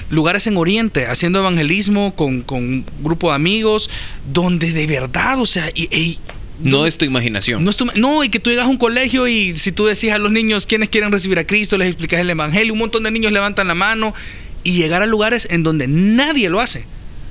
[0.09, 3.89] lugares en Oriente, haciendo evangelismo con, con un grupo de amigos,
[4.31, 6.19] donde de verdad, o sea, y, y-
[6.59, 7.63] no es tu imaginación.
[7.63, 10.11] no, es tu- no, y que tú llegas a un colegio y si tú decís
[10.11, 13.11] a los niños quiénes quieren recibir a Cristo, les explicas el Evangelio, un montón de
[13.11, 14.13] niños levantan la mano
[14.63, 16.85] y llegar a lugares en donde nadie lo hace.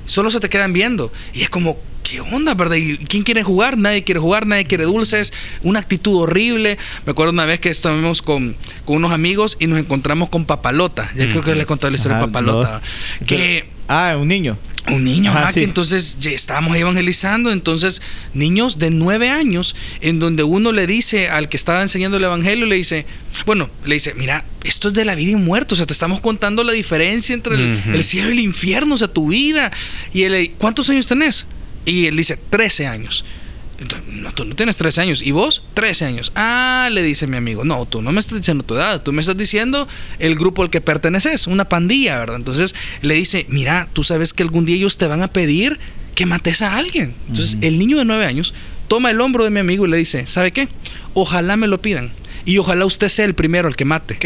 [0.05, 1.11] Solo se te quedan viendo.
[1.33, 2.75] Y es como, ¿qué onda, verdad?
[2.75, 3.75] ¿Y quién quiere jugar?
[3.77, 5.33] Nadie quiere jugar, nadie quiere dulces.
[5.63, 6.77] Una actitud horrible.
[7.07, 11.09] Me acuerdo una vez que estábamos con, con unos amigos y nos encontramos con Papalota.
[11.15, 11.57] Ya creo que Ujú.
[11.57, 12.81] les contado la historia de Papalota.
[13.19, 13.25] no.
[13.25, 14.57] Que Ah, un niño.
[14.87, 15.63] Un niño, sí.
[15.63, 18.01] entonces ya estábamos evangelizando, entonces
[18.33, 22.65] niños de nueve años, en donde uno le dice al que estaba enseñando el evangelio,
[22.67, 23.05] le dice,
[23.45, 26.19] bueno, le dice, mira, esto es de la vida y muerte, o sea, te estamos
[26.19, 29.71] contando la diferencia entre el, cielo y el infierno, o sea, tu vida.
[30.13, 31.45] Y él, le- ¿cuántos años tenés?
[31.85, 33.25] Y él dice, 13 años.
[33.79, 35.21] Entonces, no, tú no tienes 13 años.
[35.21, 35.63] ¿Y vos?
[35.73, 36.31] 13 años.
[36.35, 37.63] Ah, le dice mi amigo.
[37.63, 39.01] No, tú no me estás diciendo tu edad.
[39.01, 39.87] Tú me estás diciendo
[40.19, 41.47] el grupo al que perteneces.
[41.47, 42.37] Una pandilla, ¿verdad?
[42.37, 45.79] Entonces le dice, mira, tú sabes que algún día ellos te van a pedir
[46.15, 47.13] que mates a alguien.
[47.27, 48.53] Entonces el niño de 9 años
[48.87, 50.69] toma el hombro de mi amigo y le dice, ¿sabe qué?
[51.13, 52.11] Ojalá me lo pidan.
[52.45, 54.17] Y ojalá usted sea el primero el que mate.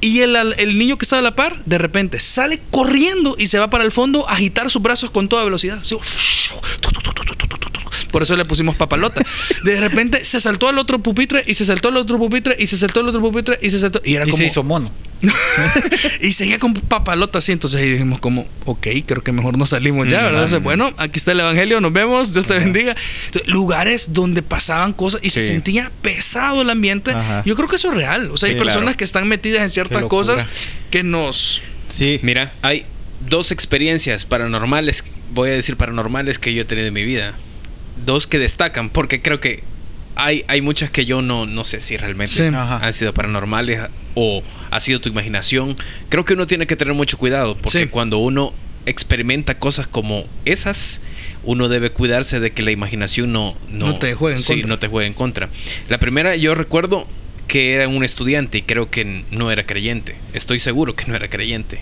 [0.00, 3.58] Y el, el niño que está a la par, de repente, sale corriendo y se
[3.60, 5.78] va para el fondo a agitar sus brazos con toda velocidad.
[5.80, 5.94] Así,
[8.12, 9.20] por eso le pusimos papalota.
[9.64, 12.76] De repente se saltó al otro pupitre y se saltó al otro pupitre y se
[12.76, 14.00] saltó al otro pupitre y se saltó.
[14.04, 14.38] Y era Y como.
[14.38, 14.92] se hizo mono.
[16.20, 17.52] y seguía con papalota así.
[17.52, 20.42] Entonces ahí dijimos como, ok, creo que mejor nos salimos ya, ¿verdad?
[20.44, 22.94] Entonces, bueno, aquí está el evangelio, nos vemos, Dios te bendiga.
[23.26, 27.12] Entonces, lugares donde pasaban cosas y se sentía pesado el ambiente.
[27.12, 27.42] Ajá.
[27.46, 28.30] Yo creo que eso es real.
[28.30, 28.96] O sea, Sí, hay personas claro.
[28.98, 30.46] que están metidas en ciertas cosas
[30.90, 31.62] que nos.
[31.88, 32.18] Sí.
[32.22, 32.84] Mira, hay
[33.28, 37.34] dos experiencias paranormales, voy a decir paranormales que yo he tenido en mi vida.
[38.04, 39.62] Dos que destacan, porque creo que
[40.16, 42.42] hay, hay muchas que yo no, no sé si realmente Sí.
[42.54, 43.80] Han sido paranormales
[44.14, 45.76] o ha sido tu imaginación.
[46.08, 47.88] Creo que uno tiene que tener mucho cuidado, porque Sí.
[47.88, 48.52] cuando uno
[48.84, 51.00] experimenta cosas como esas,
[51.44, 54.68] uno debe cuidarse de que la imaginación no, No te juegue en sí, contra.
[54.68, 55.48] no te juegue en contra.
[55.88, 57.06] La primera, yo recuerdo
[57.46, 60.16] que era un estudiante y creo que no era creyente.
[60.32, 61.80] Estoy seguro que no era creyente.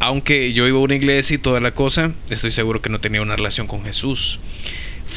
[0.00, 3.22] Aunque yo iba a una iglesia y toda la cosa, estoy seguro que no tenía
[3.22, 4.40] una relación con Jesús.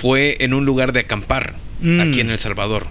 [0.01, 1.99] Fue en un lugar de acampar, Mm.
[2.01, 2.87] aquí en El Salvador.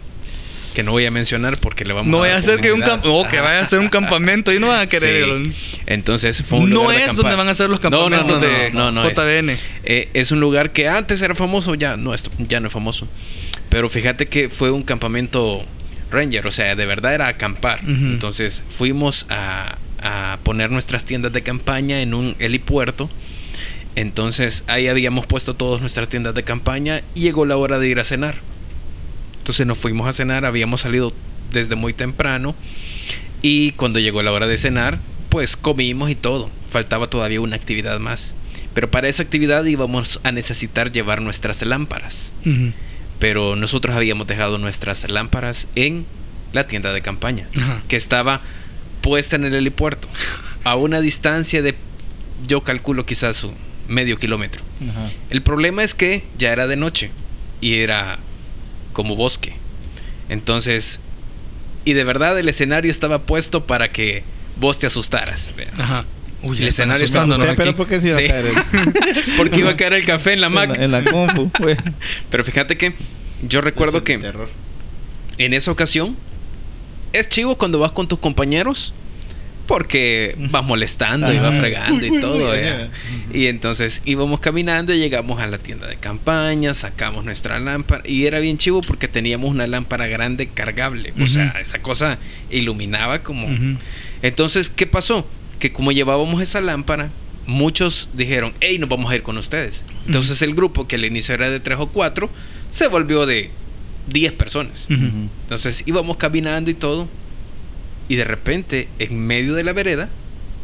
[0.75, 2.73] Que no voy a mencionar porque le vamos No a vaya dar a ser que
[2.73, 5.25] un oh, que vaya a ser un campamento y no van a querer.
[5.53, 5.81] Sí.
[5.87, 7.23] Entonces fue un No de es acampar.
[7.23, 9.17] donde van a ser los No, no, no, campamentos no, de no, no es.
[9.17, 9.57] JBN.
[9.85, 13.07] Eh, es un lugar que antes era famoso, ya no es, ya no es famoso.
[13.69, 15.65] Pero fíjate que fue un campamento
[16.11, 17.81] ranger, o sea, de verdad era acampar.
[17.87, 23.09] Entonces fuimos a, a poner nuestras tiendas de campaña en un helipuerto.
[23.97, 28.01] Entonces ahí habíamos puesto todas nuestras tiendas de campaña y llegó la hora de ir
[28.01, 28.37] a cenar.
[29.39, 31.13] Entonces nos fuimos a cenar, habíamos salido
[31.53, 32.55] desde muy temprano
[33.43, 36.51] y cuando llegó la hora de cenar, pues comimos y todo.
[36.69, 38.35] Faltaba todavía una actividad más.
[38.73, 42.33] Pero para esa actividad íbamos a necesitar llevar nuestras lámparas.
[43.21, 46.07] Pero nosotros habíamos dejado nuestras lámparas en
[46.53, 47.49] la tienda de campaña,
[47.89, 48.43] que estaba
[49.01, 50.09] puesta en el helipuerto,
[50.65, 51.75] a una distancia de,
[52.47, 53.55] yo calculo quizás un
[53.89, 54.63] medio kilómetro.
[54.91, 55.11] Ajá.
[55.31, 57.11] El problema es que ya era de noche
[57.61, 58.19] y era
[58.93, 59.55] como bosque.
[60.29, 61.01] Entonces,
[61.85, 64.23] y de verdad el escenario estaba puesto para que
[64.57, 65.51] vos te asustaras.
[65.79, 66.05] Ajá.
[66.43, 67.75] Uy, El escenario está Pero.
[67.75, 68.25] ¿por qué se iba Sí.
[68.27, 70.77] a caer el- Porque iba a caer el café en la en Mac.
[70.77, 71.51] la, en la compu?
[71.51, 71.79] pues?
[72.31, 72.93] Pero fíjate que
[73.49, 74.51] yo recuerdo que terror.
[75.39, 76.17] en esa ocasión
[77.15, 78.93] es chivo cuando vas con tus compañeros
[79.67, 82.55] porque vas molestando y vas fregando y todo.
[82.55, 82.61] sí.
[83.33, 88.27] Y entonces íbamos caminando y llegamos a la tienda de campaña, sacamos nuestra lámpara y
[88.27, 91.13] era bien chivo porque teníamos una lámpara grande cargable.
[91.21, 92.19] O sea, esa cosa
[92.51, 93.47] iluminaba como...
[94.23, 95.27] Entonces, ¿qué pasó?
[95.59, 97.11] Que como llevábamos esa lámpara,
[97.47, 99.85] muchos dijeron, hey, nos vamos a ir con ustedes.
[100.07, 102.31] Entonces el grupo, que al inicio era de tres o cuatro,
[102.71, 103.51] se volvió de
[104.09, 104.89] 10 personas.
[104.91, 107.09] Entonces íbamos caminando y todo,
[108.09, 110.09] y de repente, en medio de la vereda,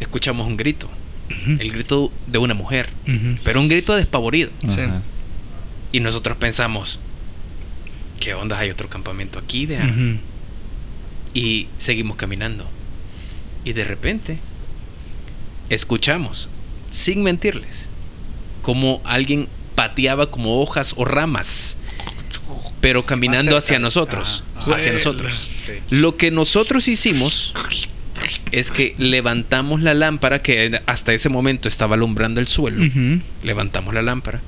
[0.00, 0.90] escuchamos un grito.
[1.46, 2.90] El grito de una mujer,
[3.44, 4.50] pero un grito despavorido.
[5.92, 6.98] Y nosotros pensamos,
[8.18, 8.58] ¿qué onda?
[8.58, 9.84] Hay otro campamento aquí, vea.
[9.84, 10.18] Ujú.
[11.32, 12.68] Y seguimos caminando.
[13.64, 14.38] Y de repente
[15.68, 16.50] escuchamos,
[16.90, 17.88] sin mentirles,
[18.62, 21.76] como alguien pateaba como hojas o ramas,
[22.80, 24.42] pero caminando hacia nosotros.
[24.66, 25.48] Hacia nosotros.
[25.66, 25.72] Sí.
[25.96, 27.54] Lo que nosotros hicimos
[28.52, 32.84] es que levantamos la lámpara que hasta ese momento estaba alumbrando el suelo.
[33.42, 34.40] Levantamos la lámpara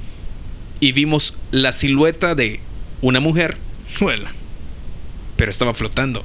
[0.81, 2.61] y vimos la silueta de
[3.01, 3.57] una mujer,
[4.01, 4.31] Huela.
[5.37, 6.25] pero estaba flotando.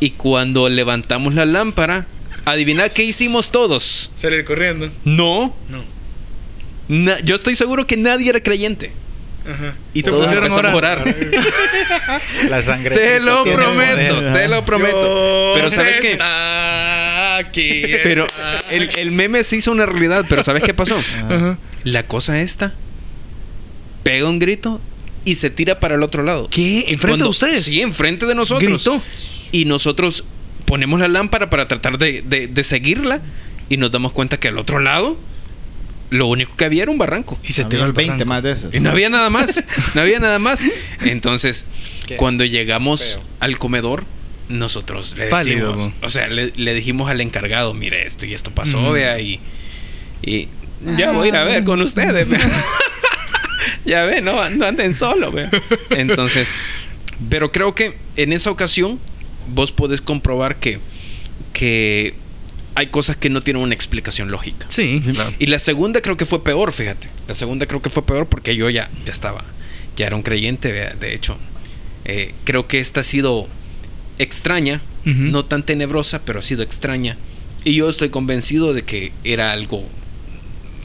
[0.00, 2.06] Y cuando levantamos la lámpara,
[2.44, 4.10] adivina qué hicimos todos.
[4.16, 4.90] Salir corriendo.
[5.04, 5.84] No, No.
[6.88, 8.92] na- yo estoy seguro que nadie era creyente.
[9.48, 9.74] Ajá.
[9.94, 11.04] Y Se todos pusieron a orar.
[12.50, 12.94] La sangre.
[12.96, 15.52] Te lo prometo, te lo prometo.
[15.54, 16.12] Pero sabes qué?
[16.12, 17.82] Está aquí.
[18.02, 18.26] Pero
[18.70, 20.96] el, el meme se hizo una realidad, pero ¿sabes qué pasó?
[20.96, 21.58] Ajá.
[21.84, 22.74] La cosa esta
[24.02, 24.80] pega un grito
[25.24, 26.48] y se tira para el otro lado.
[26.50, 26.78] ¿Qué?
[26.88, 27.62] ¿Enfrente Cuando- de ustedes?
[27.64, 28.70] Sí, enfrente de nosotros.
[28.84, 29.00] Gritó.
[29.52, 30.24] Y nosotros
[30.64, 33.20] ponemos la lámpara para tratar de, de- de seguirla
[33.68, 35.16] y nos damos cuenta que al otro lado
[36.10, 37.38] lo único que había era un barranco.
[37.42, 38.28] Y se Había tiró al 20 barranco.
[38.28, 38.74] más de esos.
[38.74, 39.64] Y no había nada más.
[39.94, 40.62] No había nada más.
[41.00, 41.64] Entonces,
[42.06, 43.22] Qué cuando llegamos feo.
[43.40, 44.04] al comedor,
[44.48, 48.52] nosotros le Pálido, decimos, o sea, le, le dijimos al encargado, mire esto y esto
[48.52, 49.40] pasó, vea, y,
[50.22, 50.48] y
[50.96, 52.28] ya voy a ir a ver con ustedes.
[52.28, 52.40] vea.
[53.84, 55.50] ya ve, no, no anden solo, vea.
[55.90, 56.54] Entonces,
[57.28, 59.00] pero creo que en esa ocasión
[59.48, 60.78] vos podés comprobar que,
[61.52, 62.14] que
[62.76, 64.66] hay cosas que no tienen una explicación lógica.
[64.68, 65.32] Sí, claro.
[65.38, 67.08] Y la segunda creo que fue peor, fíjate.
[67.26, 69.44] La segunda creo que fue peor porque yo ya, ya estaba,
[69.96, 71.38] ya era un creyente, de hecho.
[72.04, 73.48] Eh, creo que esta ha sido
[74.18, 77.16] extraña, no tan tenebrosa, pero ha sido extraña.
[77.64, 79.84] Y yo estoy convencido de que era algo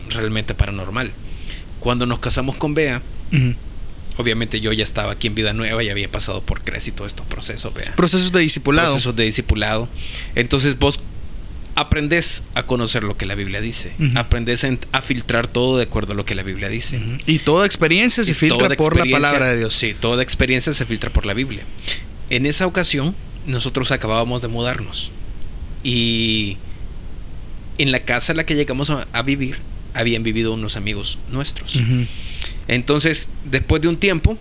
[0.10, 1.12] realmente paranormal.
[1.82, 3.02] Cuando nos casamos con Bea,
[4.18, 7.12] obviamente yo ya estaba aquí en Vida Nueva y había pasado por CRES y todos
[7.12, 8.90] estos procesos, Bea Procesos de discipulado.
[8.90, 9.90] procesos de discipulado.
[10.36, 11.02] Entonces vos
[11.82, 13.92] aprendes a conocer lo que la Biblia dice.
[14.16, 17.00] Aprendes en- a filtrar todo de acuerdo a lo que la Biblia dice.
[17.28, 19.76] Y toda experiencia se Y filtra por la palabra de Dios.
[19.76, 21.64] Sí, toda experiencia se filtra por la Biblia.
[22.30, 23.16] En esa ocasión,
[23.46, 25.12] nosotros acabábamos de mudarnos.
[25.84, 26.58] Y
[27.78, 29.58] en la casa en la que llegamos a, a vivir,
[29.94, 31.80] habían vivido unos amigos nuestros.
[32.68, 34.38] Entonces, después de un tiempo,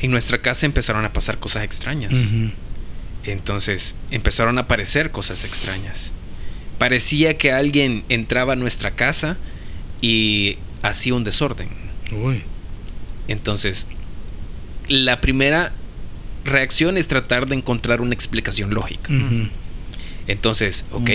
[0.00, 2.12] en nuestra casa empezaron a pasar cosas extrañas.
[3.24, 6.12] Entonces empezaron a aparecer cosas extrañas.
[6.78, 9.36] Parecía que alguien entraba a nuestra casa
[10.00, 11.68] y hacía un desorden.
[12.12, 12.42] Uy.
[13.26, 13.88] Entonces,
[14.88, 15.72] la primera
[16.44, 19.12] reacción es tratar de encontrar una explicación lógica.
[20.26, 21.10] Entonces, ok.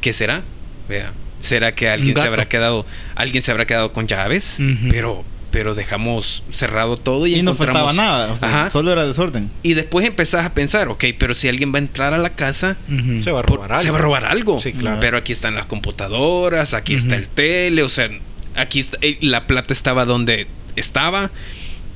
[0.00, 0.42] ¿qué será?
[0.88, 4.62] Vea, ¿será que alguien se habrá quedado, alguien se habrá quedado con llaves?
[4.90, 8.32] Pero, pero dejamos cerrado todo y, Y no faltaba nada.
[8.32, 8.70] O sea, Ajá.
[8.70, 9.50] solo era desorden.
[9.62, 12.76] Y después empezás a pensar, ok, pero si alguien va a entrar a la casa.
[13.22, 13.82] Se va a por- robar algo.
[13.82, 14.60] se va a robar algo.
[14.60, 14.98] Sí, claro.
[15.00, 18.08] Pero aquí están las computadoras, aquí está el tele, o sea,
[18.56, 21.30] aquí está, eh, la plata estaba donde estaba.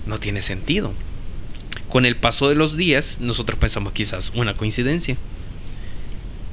[0.07, 0.93] No tiene sentido.
[1.89, 5.17] Con el paso de los días, nosotros pensamos quizás una coincidencia.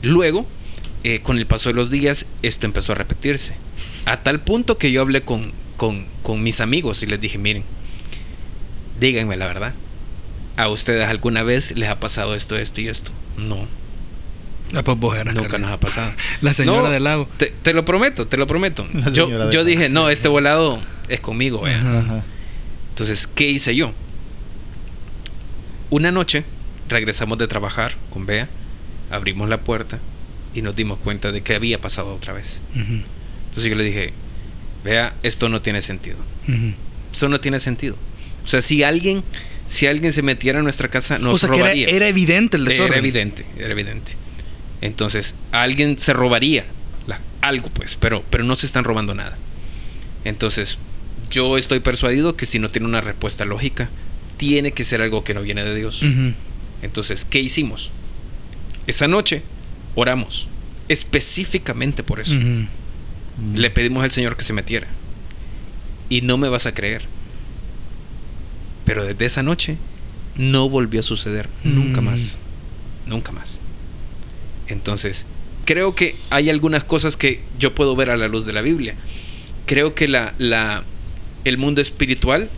[0.02, 0.46] Luego,
[1.04, 3.54] eh, con el paso de los días, esto empezó a repetirse.
[4.06, 7.64] A tal punto que yo hablé con, con, con mis amigos y les dije, miren,
[9.00, 9.74] díganme la verdad.
[10.58, 13.12] ¿A ustedes alguna vez les ha pasado esto, esto y esto?
[13.38, 13.66] No,
[14.76, 16.12] Ah, pues vos eras, nunca nos ha pasado.
[16.42, 17.28] La señora No, del lago.
[17.38, 18.86] Te, te lo prometo, te lo prometo.
[19.14, 21.62] Yo, dije, no, este volado es conmigo.
[21.62, 21.80] vea".
[21.80, 22.00] Ajá.
[22.02, 22.24] Ajá.
[22.90, 23.94] Entonces, ¿qué hice yo?
[25.90, 26.44] Una noche
[26.88, 28.48] regresamos de trabajar con Bea,
[29.10, 29.98] abrimos la puerta
[30.54, 32.62] y nos dimos cuenta de que había pasado otra vez.
[32.76, 33.02] Ujú.
[33.48, 34.14] Entonces yo le dije,
[34.84, 36.18] Bea, esto no tiene sentido.
[36.48, 36.74] Ujú.
[37.12, 37.96] Esto no tiene sentido.
[38.44, 39.24] O sea, si alguien,
[39.68, 41.88] si alguien se metiera a nuestra casa, nos o sea, que era, robaría.
[41.88, 42.92] era evidente el desorden.
[42.94, 44.14] Era evidente, era evidente.
[44.82, 46.66] Entonces, alguien se robaría
[47.08, 49.38] la- algo, pues, pero, pero no se están robando nada.
[50.26, 50.78] Entonces,
[51.30, 53.90] yo estoy persuadido que si no tiene una respuesta lógica,
[54.38, 56.02] tiene que ser algo que no viene de Dios.
[56.82, 57.92] Entonces, ¿qué hicimos?
[58.88, 59.44] Esa noche
[59.96, 60.48] oramos
[60.88, 62.36] específicamente por eso.
[63.56, 64.88] Le pedimos al Señor que se metiera.
[66.10, 67.04] Y no me vas a creer.
[68.86, 69.78] Pero desde esa noche
[70.36, 71.48] no volvió a suceder.
[71.64, 72.06] Nunca Mm.
[72.06, 72.36] más.
[73.06, 73.60] Nunca más.
[74.68, 75.26] Entonces,
[75.66, 78.96] creo que hay algunas cosas que yo puedo ver a la luz de la Biblia.
[79.66, 80.84] Creo que la, la,
[81.46, 82.50] el mundo espiritual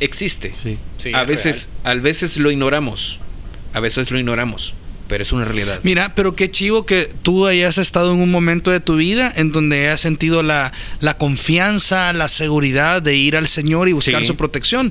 [0.00, 0.52] existe.
[0.54, 0.78] Sí.
[0.98, 3.20] Sí, a es veces, a veces lo ignoramos.
[3.74, 4.74] A veces lo ignoramos.
[5.12, 5.80] Pero es una realidad.
[5.82, 9.52] Mira, pero qué chivo que tú hayas estado en un momento de tu vida en
[9.52, 14.28] donde has sentido la, la confianza, la seguridad de ir al Señor y buscar Sí.
[14.28, 14.90] su protección.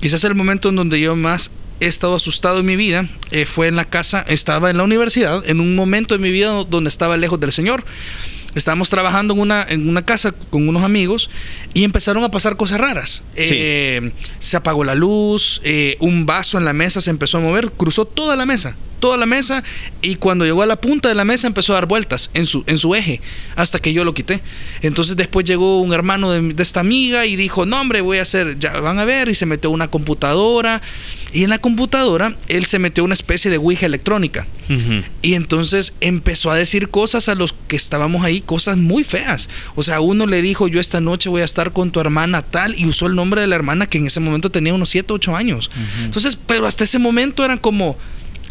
[0.00, 1.50] Quizás el momento en donde yo más
[1.80, 5.42] he estado asustado en mi vida eh, fue en la casa, estaba en la universidad,
[5.46, 7.84] en un momento de mi vida donde estaba lejos del Señor.
[8.54, 11.30] Estábamos trabajando en una, en una casa con unos amigos
[11.74, 13.22] y empezaron a pasar cosas raras.
[13.36, 13.42] Sí.
[13.50, 17.70] Eh, se apagó la luz, eh, un vaso en la mesa se empezó a mover,
[17.72, 19.62] cruzó toda la mesa, toda la mesa
[20.02, 22.64] y cuando llegó a la punta de la mesa empezó a dar vueltas en su,
[22.66, 23.20] en su eje
[23.54, 24.40] hasta que yo lo quité.
[24.82, 28.22] Entonces después llegó un hermano de, de esta amiga y dijo, no hombre, voy a
[28.22, 30.80] hacer, ya van a ver, y se metió una computadora
[31.32, 34.46] y en la computadora él se metió una especie de Ouija electrónica.
[35.22, 39.48] Y entonces empezó a decir cosas a los que estábamos ahí, cosas muy feas.
[39.74, 42.78] O sea, uno le dijo, yo esta noche voy a estar con tu hermana tal,
[42.78, 45.36] y usó el nombre de la hermana que en ese momento tenía unos 7, 8
[45.36, 45.70] años.
[46.04, 47.96] Entonces, pero hasta ese momento eran como,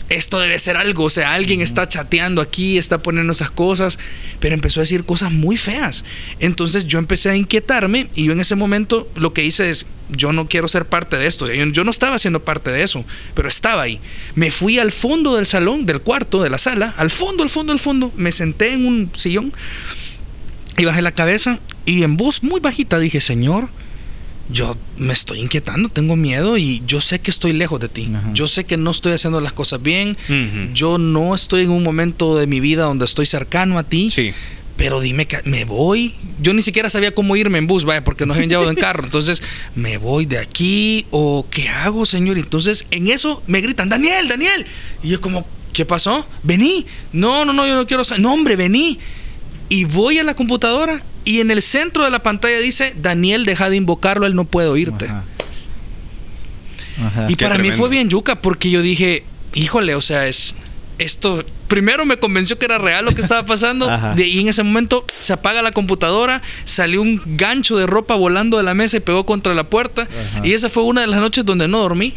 [0.09, 3.99] esto debe ser algo, o sea, alguien está chateando aquí, está poniendo esas cosas,
[4.39, 6.05] pero empezó a decir cosas muy feas.
[6.39, 10.31] Entonces yo empecé a inquietarme y yo en ese momento lo que hice es, yo
[10.31, 13.81] no quiero ser parte de esto, yo, no estaba siendo parte de eso, pero estaba
[13.81, 13.99] ahí.
[14.35, 17.73] Me fui al fondo del salón, del cuarto, de la sala, al fondo, al fondo,
[17.73, 19.51] al fondo, me senté en un sillón
[20.77, 23.69] y bajé la cabeza y en voz muy bajita dije, Señor,
[24.49, 28.09] yo me estoy inquietando, tengo miedo y yo sé que estoy lejos de ti.
[28.13, 28.29] Ajá.
[28.33, 30.17] Yo sé que no estoy haciendo las cosas bien.
[30.73, 34.09] Yo no estoy en un momento de mi vida donde estoy cercano a ti.
[34.11, 34.33] Sí.
[34.77, 36.13] Pero dime que me voy.
[36.39, 39.03] Yo ni siquiera sabía cómo irme en bus, vaya, porque nos habían llevado en carro.
[39.05, 39.41] Entonces,
[39.75, 42.37] ¿me voy de aquí o qué hago, señor?
[42.37, 44.67] Entonces, en eso me gritan, Daniel, Daniel.
[45.01, 46.27] Y yo como, ¿qué pasó?
[46.43, 46.85] Vení.
[47.11, 48.21] No, no, no, yo no quiero saber.
[48.21, 48.99] No, hombre, vení.
[49.67, 53.69] Y voy a la computadora y en el centro de la pantalla dice, Daniel, deja
[53.69, 55.07] de invocarlo, él no puede oírte.
[55.07, 55.25] Ajá.
[57.05, 57.27] Ajá.
[57.29, 60.55] Y Qué para mí fue bien yuca porque yo dije, híjole, o sea, es
[60.99, 61.43] esto.
[61.67, 63.89] Primero me convenció que era real lo que estaba pasando.
[64.15, 68.55] De, y en ese momento se apaga la computadora, salió un gancho de ropa volando
[68.55, 70.03] de la mesa y pegó contra la puerta.
[70.03, 70.47] Ajá.
[70.47, 72.13] Y esa fue una de las noches donde no dormí.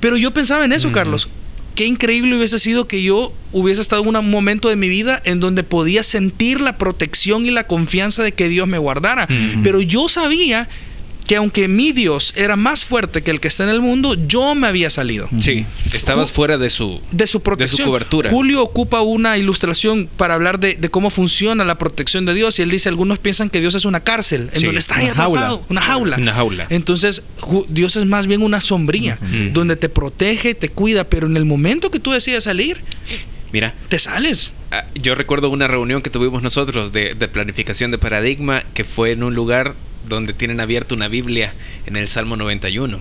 [0.00, 0.90] Pero yo pensaba en eso.
[0.90, 1.28] Carlos.
[1.74, 5.40] Qué increíble hubiese sido que yo hubiese estado en un momento de mi vida en
[5.40, 9.26] donde podía sentir la protección y la confianza de que Dios me guardara.
[9.62, 10.68] Pero yo sabía
[11.26, 14.54] que aunque mi Dios era más fuerte que el que está en el mundo, yo
[14.54, 15.64] me había salido Sí.
[15.92, 17.00] Estabas Ju- fuera de su.
[17.12, 17.86] de su protección.
[17.88, 18.30] cobertura.
[18.30, 22.62] Julio ocupa una ilustración para hablar de, de cómo funciona la protección de Dios y
[22.62, 25.14] él dice, algunos piensan que Dios es una cárcel, en Sí, donde está ahí una
[25.14, 25.58] jaula.
[25.68, 26.16] una jaula.
[26.18, 26.66] Una jaula.
[26.70, 29.50] Entonces, ju- Dios es más bien una sombría, sombría.
[29.52, 32.80] donde te protege, te cuida, pero en el momento que tú decides salir,
[33.52, 34.52] Mira, Te sales.
[34.70, 39.12] ah, yo recuerdo una reunión que tuvimos nosotros de, de planificación de paradigma que fue
[39.12, 39.74] en un lugar
[40.08, 41.54] donde tienen abierta una Biblia
[41.86, 43.00] en el Salmo 91.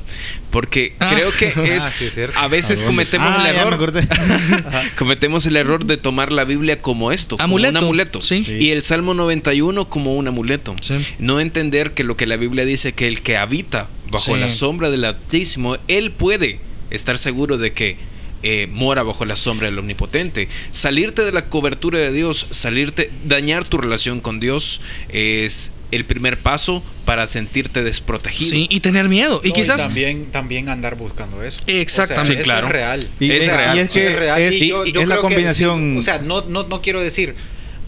[0.50, 1.12] Porque Ah.
[1.14, 1.84] creo que es...
[1.84, 2.38] sí, es cierto.
[2.40, 3.78] a veces cometemos Ah, el error.
[4.98, 8.22] cometemos el error de tomar la Biblia como esto, Amuleto, como un amuleto.
[8.22, 8.44] sí.
[8.44, 8.54] Sí.
[8.54, 10.76] Y el Salmo 91 como un amuleto.
[10.82, 10.96] Sí.
[11.20, 14.40] No entender que lo que la Biblia dice que el que habita bajo Sí.
[14.40, 17.98] la sombra del Altísimo, él puede estar seguro de que
[18.44, 20.48] eh, mora bajo la sombra del Omnipotente.
[20.72, 26.38] Salirte de la cobertura de Dios, salirte, dañar tu relación con Dios es el primer
[26.38, 28.50] paso para sentirte desprotegido.
[28.52, 29.42] Sí, y tener miedo.
[29.44, 29.82] Y No, quizás.
[29.84, 31.60] también, también andar buscando eso.
[31.68, 32.22] Exactamente.
[32.32, 32.68] O sea, Sí, claro.
[32.68, 33.10] es real.
[33.20, 33.78] Y, Es O sea, real.
[33.78, 34.42] y es que es real.
[34.42, 35.98] es, Y yo- y yo es la que combinación.
[35.98, 37.36] o sea, no, no, no quiero decir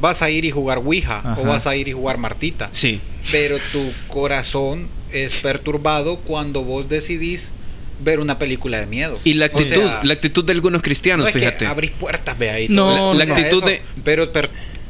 [0.02, 1.38] vas a ir y jugar Ouija Ajá.
[1.40, 2.68] o vas a ir y jugar Martita.
[2.74, 3.00] Sí.
[3.32, 7.54] Pero tu corazón es perturbado cuando vos decidís
[8.02, 9.20] ver una película de miedo.
[9.24, 11.60] Y la O actitud, sea, la actitud de algunos cristianos, no es fíjate.
[11.60, 12.68] que abrís puertas, ve ahí.
[12.70, 14.50] No, la actitud eso, de- Pero per-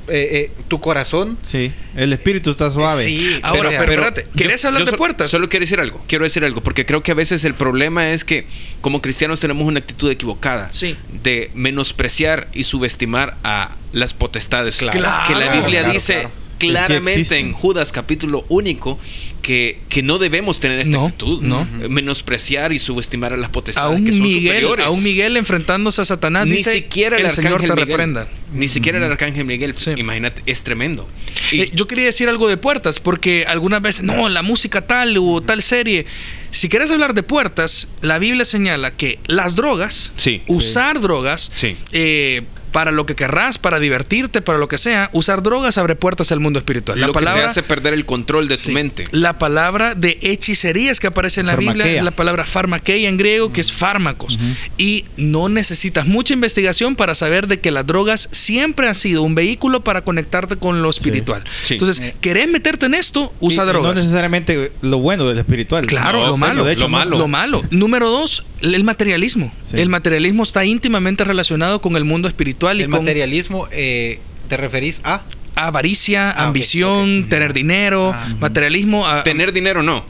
[0.10, 1.38] eh, eh, tu corazón...
[1.44, 3.06] sí, el espíritu está suave.
[3.06, 5.32] Sí, Ahora, pero- espérate, ¿querés hablar de so- puertas?
[5.32, 8.26] Solo quiero decir algo, quiero decir algo, porque creo que a veces el problema es
[8.26, 8.46] que
[8.82, 10.98] como cristianos tenemos una actitud equivocada Sí.
[11.24, 14.76] de menospreciar y subestimar a las potestades.
[14.78, 14.98] Claro.
[14.98, 16.32] que la Claro, Biblia claro, dice claro.
[16.60, 18.98] Sí claramente en Judas capítulo único
[19.44, 21.62] que, que no debemos tener esta No, actitud, no.
[21.84, 24.86] Eh, menospreciar y subestimar a las potestades a un que son Miguel, superiores.
[24.86, 27.86] a un Miguel enfrentándose a Satanás, ni dice, siquiera el, el Señor te Miguel.
[27.88, 28.28] reprenda.
[28.54, 29.92] Ni siquiera el arcángel Miguel, Sí.
[29.98, 31.08] imagínate, es tremendo.
[31.52, 35.16] Y- Eh, yo quería decir algo de puertas, porque algunas veces, no, la música tal
[35.20, 36.06] o tal serie.
[36.52, 40.42] Si quieres hablar de puertas, la Biblia señala que las drogas, Sí.
[40.48, 41.76] usar drogas, Sí.
[41.92, 42.44] eh,
[42.74, 46.42] para lo que querrás, para divertirte, para lo que sea, usar drogas abre puertas al
[46.42, 47.00] mundo espiritual.
[47.00, 48.72] La lo que palabra te hace perder el control de Sí.
[48.74, 49.06] mente.
[49.12, 53.54] La palabra de hechicerías que aparece en la Biblia es la palabra farmaqueia en griego,
[53.54, 54.38] que es fármacos.
[54.78, 59.36] Y no necesitas mucha investigación para saber de que las drogas siempre han sido un
[59.36, 61.44] vehículo para conectarte con lo espiritual.
[61.62, 61.76] Sí.
[61.76, 63.32] Entonces, ¿querés meterte en esto?
[63.40, 63.94] Usa Y- drogas.
[63.96, 65.86] No necesariamente lo bueno del espiritual.
[65.86, 66.66] Claro, No, lo malo.
[66.66, 67.18] de hecho, lo malo.
[67.20, 67.62] Lo malo.
[67.70, 69.54] Número dos, el materialismo.
[69.62, 69.76] Sí.
[69.80, 74.58] El materialismo está íntimamente relacionado con el mundo espiritual y el con materialismo, eh, ¿te
[74.58, 75.24] referís a?
[75.56, 78.28] avaricia, Ah, ambición, tener dinero, Ah.
[78.40, 79.06] materialismo.
[79.08, 80.04] a- Tener dinero no.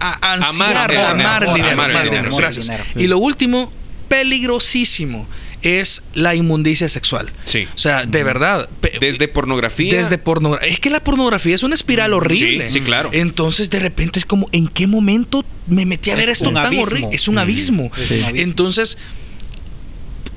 [0.00, 1.66] a, a ansiar, Amar amar, el dinero, amar el amar dinero.
[1.68, 2.38] el amar el dinero, dinero, sí.
[2.38, 2.66] Gracias.
[2.68, 2.84] Dinero.
[2.96, 3.70] Y lo último,
[4.08, 5.26] peligrosísimo,
[5.62, 7.30] es la inmundicia sexual.
[7.44, 7.66] Sí.
[7.74, 8.68] O sea, de verdad.
[9.00, 9.92] Desde pornografía.
[9.94, 10.70] desde pornografía.
[10.72, 12.68] Es que la pornografía es una espiral horrible.
[12.68, 13.10] Sí, sí, claro.
[13.12, 16.66] Entonces, de repente es como, ¿en qué momento me metí a ver Es esto tan
[16.66, 16.84] abismo.
[16.84, 17.08] horrible?
[17.12, 17.90] Es un abismo.
[17.96, 18.40] Es un abismo.
[18.42, 18.98] Entonces,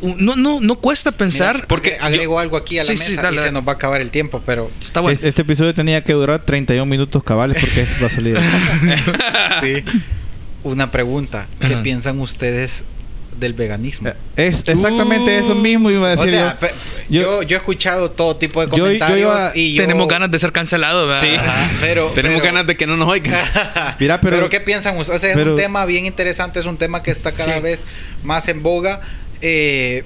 [0.02, 1.56] no, no, no cuesta pensar.
[1.56, 3.52] Mira, porque agrego algo aquí a la Sí, mesa sí, y dale, se dale.
[3.52, 5.14] nos va a acabar el tiempo, pero está bueno.
[5.18, 8.38] Es- este episodio tenía que durar 31 minutos cabales porque va a salir.
[9.62, 9.84] sí.
[10.64, 11.84] Una pregunta, ¿qué Ajá.
[11.84, 12.84] piensan ustedes
[13.40, 14.10] del veganismo?
[14.10, 16.60] Eh, es exactamente eso mismo iba a O decir sea,
[17.10, 17.22] yo.
[17.22, 20.30] Yo- yo, he escuchado todo tipo de Yo- yo comentarios iba- y yo- Tenemos ganas
[20.30, 21.22] de ser cancelados, ¿verdad?
[21.22, 21.36] Sí.
[21.36, 23.34] Ajá, pero, Tenemos pero- ganas de que no nos oigan.
[24.00, 25.18] Mira, pero- ¿qué piensan ustedes?
[25.18, 27.62] O sea, es pero- un tema bien interesante, es un tema que está cada Sí.
[27.62, 27.84] vez
[28.24, 29.02] más en boga.
[29.42, 30.04] Eh,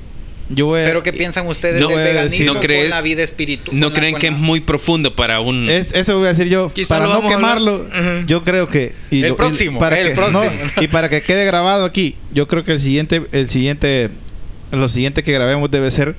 [0.50, 2.90] Yo voy a- pero ¿qué piensan ustedes no del a veganismo decir- ¿No crees- con
[2.92, 3.80] la vida espiritual?
[3.80, 5.70] ¿No creen que es muy profundo para un...
[5.70, 6.72] Es, eso voy a decir yo.
[6.72, 7.86] Quizá para no quemarlo,
[8.28, 8.94] yo creo que.
[9.10, 10.44] y El lo- y próximo, para el que, próximo.
[10.44, 10.50] no,
[10.84, 14.10] y para que quede grabado aquí, yo creo que el siguiente, el siguiente,
[14.72, 16.16] lo siguiente que grabemos debe ser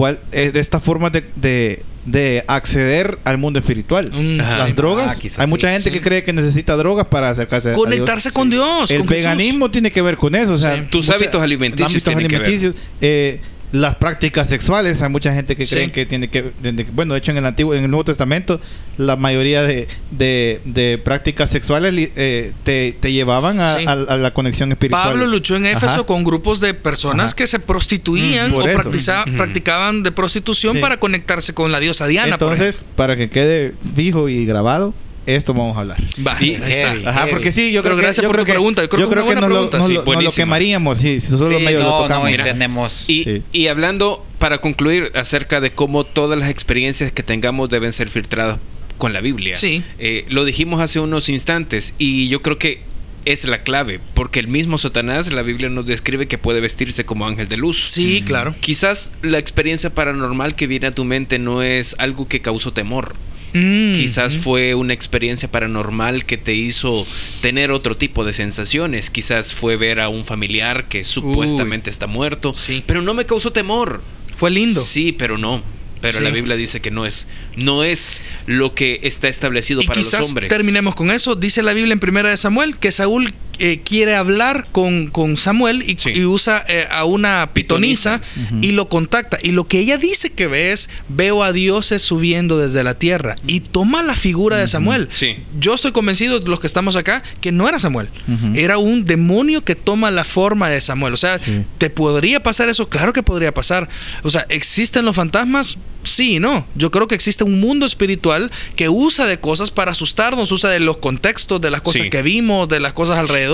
[0.00, 4.10] cuál es de esta forma de, de, de acceder al mundo espiritual.
[4.10, 4.72] Mm, Las sí.
[4.72, 5.12] drogas.
[5.12, 5.90] Ah, hay sí, mucha gente sí.
[5.90, 7.84] que cree que necesita drogas para acercarse a Dios.
[7.84, 8.90] Conectarse con Dios.
[8.90, 9.24] El con Jesús.
[9.24, 10.52] veganismo tiene que ver con eso.
[10.54, 10.88] O sea, Sí.
[10.88, 12.46] Tus hábitos alimenticios hábitos tienen que ver.
[12.46, 13.40] alimenticios, eh,
[13.72, 15.76] las prácticas sexuales, hay mucha gente que Sí.
[15.76, 16.52] creen que tiene que,
[16.92, 18.60] bueno, de hecho en el antiguo, en el Nuevo Testamento,
[18.98, 23.84] la mayoría de, de, de prácticas sexuales eh, te, te llevaban a, Sí.
[23.86, 25.10] a- a la conexión espiritual.
[25.10, 26.02] Pablo luchó en Éfeso Ajá.
[26.06, 27.36] con grupos de personas Ajá.
[27.36, 30.80] que se prostituían Mm, o practiza- practicaban de prostitución Sí.
[30.80, 32.38] para conectarse con la diosa Diana.
[32.38, 34.94] por Entonces, para que quede fijo y grabado,
[35.26, 35.98] esto vamos a hablar.
[36.26, 36.92] Va, Y- ahí está.
[36.92, 37.06] heavy.
[37.06, 38.82] Ajá, porque sí, yo Pero creo que gracias yo por creo tu que- pregunta.
[38.82, 39.78] Yo creo que no lo, pregunta.
[39.78, 40.34] no Sí, lo- no lo buenísima.
[40.44, 42.30] quemaríamos si, si solo Sí, medio no, lo no, tocamos.
[42.42, 43.04] tenemos...
[43.08, 43.42] Y, Sí.
[43.52, 48.58] y hablando, para concluir, acerca de cómo todas las experiencias que tengamos deben ser filtradas
[48.98, 49.56] con la Biblia.
[49.56, 49.82] Sí.
[49.98, 52.82] Eh, lo dijimos hace unos instantes y yo creo que
[53.26, 57.26] es la clave, porque el mismo Satanás, la Biblia nos describe que puede vestirse como
[57.26, 57.78] ángel de luz.
[57.78, 58.54] Sí, claro.
[58.60, 63.14] Quizás la experiencia paranormal que viene a tu mente no es algo que causó temor.
[63.52, 64.40] Mm, Quizás mm.
[64.40, 67.06] fue una experiencia paranormal que te hizo
[67.42, 69.10] tener otro tipo de sensaciones.
[69.10, 72.54] Quizás fue ver a un familiar que supuestamente está muerto.
[72.54, 72.82] Sí.
[72.86, 74.02] Pero no me causó temor.
[74.36, 74.80] Fue lindo.
[74.82, 75.62] Sí, pero no.
[76.00, 76.24] Pero Sí.
[76.24, 77.26] la Biblia dice que no es,
[77.56, 80.48] no es lo que está establecido Y para quizás los hombres.
[80.48, 81.34] terminemos con eso.
[81.34, 85.84] Dice la Biblia en Primera de Samuel que Saúl eh, quiere hablar con, con Samuel
[85.86, 86.10] y, Sí.
[86.14, 88.60] y usa eh, a una pitonisa Pitonisa.
[88.66, 89.38] y lo contacta.
[89.42, 93.36] Y lo que ella dice que ve es, veo a dioses subiendo desde la tierra.
[93.46, 95.08] Y toma la figura de Samuel.
[95.14, 95.36] Sí.
[95.58, 98.08] Yo estoy convencido, los que estamos acá, que no era Samuel.
[98.54, 101.14] Era un demonio que toma la forma de Samuel.
[101.14, 101.64] O sea, Sí.
[101.78, 102.88] ¿te podría pasar eso?
[102.88, 103.88] Claro que podría pasar.
[104.22, 105.78] O sea, ¿existen los fantasmas?
[106.02, 106.66] Sí y no.
[106.74, 110.80] Yo creo que existe un mundo espiritual que usa de cosas para asustarnos, usa de
[110.80, 113.49] los contextos, de las cosas que vimos, de las cosas alrededor,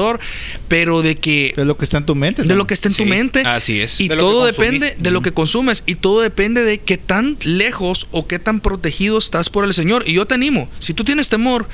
[0.69, 2.43] pero de que Es lo que está en tu mente.
[2.43, 3.41] de lo que está en tu mente.
[3.45, 4.01] así es.
[4.01, 5.83] Y De todo depende de lo que consumes.
[5.87, 10.05] Y todo depende de qué tan lejos o qué tan protegido estás por el Señor.
[10.07, 11.67] Y yo te animo, si tú tienes temor,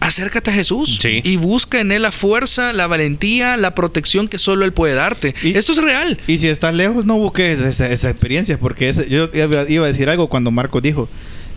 [0.00, 1.20] acércate a Jesús Sí.
[1.22, 5.32] y busca en Él la fuerza, la valentía, la protección que solo Él puede darte.
[5.44, 6.18] Y- Esto es real.
[6.26, 10.08] Y si estás lejos, no busques esa, esa experiencia, porque yo iba iba a decir
[10.10, 11.08] algo cuando Marco dijo,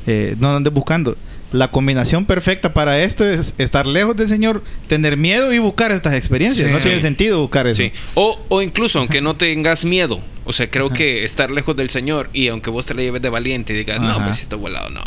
[0.06, 1.18] eh, no andes buscando.
[1.56, 6.14] La combinación perfecta para esto es estar lejos del Señor, tener miedo y buscar estas
[6.14, 6.68] experiencias.
[6.68, 6.74] Sí.
[6.74, 7.82] No tiene sentido buscar eso.
[7.82, 7.92] Sí.
[8.16, 10.20] O, o incluso, aunque no tengas miedo.
[10.44, 13.30] O sea, creo que estar lejos del Señor y aunque vos te la lleves de
[13.30, 15.02] valiente y digas, no, pues si está volado, no.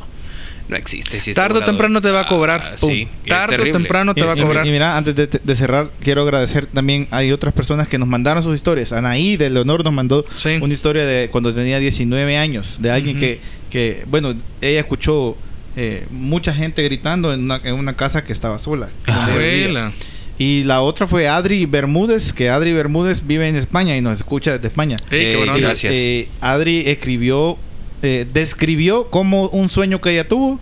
[0.69, 1.19] No existe.
[1.21, 2.73] Si Tarde o temprano te va a Ah, cobrar.
[2.77, 2.87] sí.
[2.87, 4.67] Y es Tarde o temprano te Y- va a y- cobrar.
[4.67, 7.09] Y, mira, antes de, de cerrar, quiero agradecer también.
[7.11, 8.93] Hay otras personas que nos mandaron sus historias.
[8.93, 10.59] Anaí de Leonor nos mandó Sí.
[10.61, 13.41] una historia de cuando tenía 19 años, de alguien que,
[13.71, 15.39] que, bueno, ella escuchó
[15.81, 18.89] eh, mucha gente gritando en una, en una casa que estaba sola.
[19.07, 19.93] Abuela.
[20.39, 24.53] Y la otra fue Adri Bermúdez, que Adri Bermúdez vive en España y nos escucha
[24.53, 24.97] desde España.
[25.11, 25.57] Ey, qué Eh, onda.
[25.59, 25.95] gracias.
[25.97, 27.57] eh, Adri escribió,
[28.03, 30.61] eh, describió cómo un sueño que ella tuvo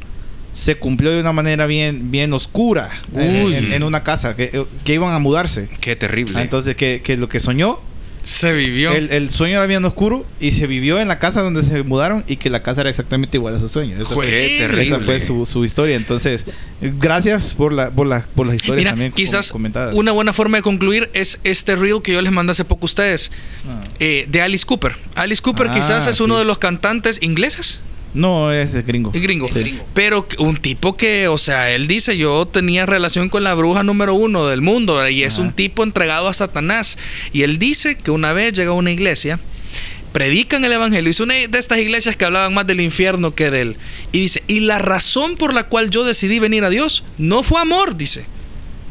[0.54, 3.54] se cumplió de una manera bien, bien oscura en, Uy.
[3.54, 5.68] en- en una casa que, que iban a mudarse.
[5.82, 6.38] Qué terrible.
[6.38, 7.78] Ah, Entonces, que, que lo que soñó,
[8.28, 8.90] Se vivió.
[8.92, 12.24] el, el sueño era bien oscuro y se vivió en la casa donde se mudaron
[12.26, 13.94] y que la casa era exactamente igual a su sueño.
[14.00, 14.58] Esa fue- Qué Joder.
[14.58, 14.82] terrible.
[14.82, 15.94] esa fue su, su historia.
[15.94, 16.44] Entonces,
[16.80, 19.94] gracias por, la, por, la, por las historias Mira, también quizás comentadas.
[19.94, 22.86] una buena forma de concluir es este reel que yo les mandé hace poco a
[22.86, 23.30] ustedes,
[23.68, 23.80] Ah.
[24.00, 24.96] eh, de Alice Cooper.
[25.14, 27.80] Alice Cooper Ah, quizás es uno de los cantantes ingleses.
[28.14, 29.10] No, es gringo.
[29.12, 29.48] Es gringo.
[29.52, 29.78] Sí.
[29.92, 34.14] Pero un tipo que, o sea, él dice, yo tenía relación con la bruja número
[34.14, 35.42] uno del mundo y es Ajá.
[35.42, 36.96] un tipo entregado a Satanás.
[37.32, 39.38] Y él dice que una vez llega a una iglesia,
[40.12, 43.60] predican el evangelio, es una de estas iglesias que hablaban más del infierno que de
[43.60, 43.76] él.
[44.12, 47.60] Y dice, y la razón por la cual yo decidí venir a Dios no fue
[47.60, 48.24] amor, dice.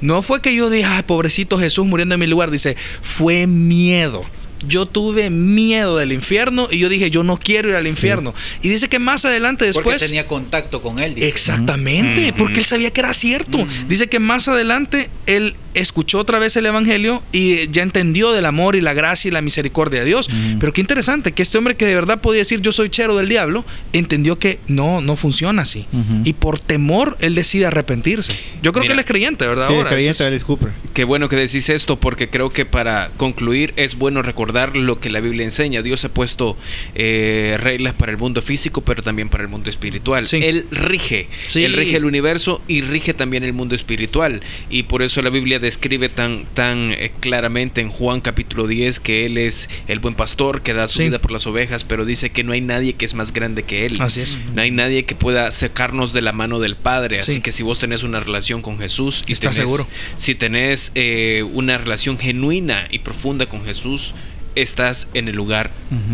[0.02, 4.24] No fue que yo dije, ay, pobrecito Jesús muriendo en mi lugar, dice, fue miedo.
[4.68, 8.34] Yo tuve miedo del infierno y yo dije, yo no quiero ir al infierno.
[8.62, 10.02] Y dice que más adelante Porque después...
[10.02, 11.16] tenía contacto con él.
[11.16, 11.28] dice.
[11.28, 13.66] Exactamente, porque él sabía que era cierto.
[13.88, 18.76] Dice que más adelante él escuchó otra vez el Evangelio y ya entendió del amor
[18.76, 20.30] y la gracia y la misericordia de Dios.
[20.60, 23.28] Pero qué interesante que este hombre que de verdad podía decir yo soy chero del
[23.30, 25.86] diablo, entendió que no, no funciona así.
[25.92, 26.22] Ujú.
[26.24, 28.34] Y por temor él decide arrepentirse.
[28.64, 28.94] Yo creo Mira.
[28.94, 29.68] que él es creyente, ¿verdad?
[29.68, 30.72] Sí, Ahora, creyente es- Cooper.
[30.94, 35.10] Qué bueno que decís esto porque creo que para concluir es bueno recordar lo que
[35.10, 35.82] la Biblia enseña.
[35.82, 36.58] Dios ha puesto
[36.96, 40.28] eh, reglas para el mundo físico, pero también para el mundo espiritual.
[40.28, 40.40] Sí.
[40.42, 41.64] Él rige, Sí.
[41.64, 44.42] él rige el universo y rige también el mundo espiritual.
[44.70, 49.26] Y por eso la Biblia describe tan, tan eh, claramente en Juan capítulo 10 que
[49.26, 51.06] Él es el buen pastor que da su Sí.
[51.06, 53.86] vida por las ovejas, pero dice que no hay nadie que es más grande que
[53.86, 53.98] Él.
[54.00, 54.38] Así es.
[54.54, 57.20] No hay nadie que pueda sacarnos de la mano del Padre.
[57.20, 57.42] Así Sí.
[57.42, 59.88] que si vos tenés una relación con Jesús y Estás tenés- seguro.
[60.18, 64.14] si tenés eh, una relación genuina y profunda con Jesús,
[64.56, 65.72] estás en el lugar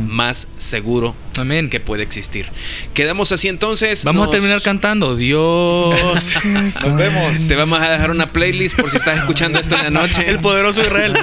[0.08, 1.70] más seguro Amén.
[1.70, 2.48] que puede existir.
[2.94, 4.04] Quedamos así entonces.
[4.04, 5.16] Vamos a terminar cantando.
[5.16, 6.36] Dios.
[6.44, 7.48] Nos vemos.
[7.48, 10.30] Te vamos a dejar una playlist por si estás escuchando esto en la noche.
[10.30, 11.16] el poderoso Israel.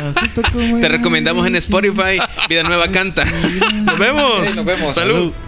[0.81, 3.25] Te recomendamos en Spotify Vida Nueva Canta.
[3.25, 4.49] Nos vemos.
[4.49, 4.95] Sí, nos vemos.
[4.95, 5.15] Salud.
[5.15, 5.48] Salud.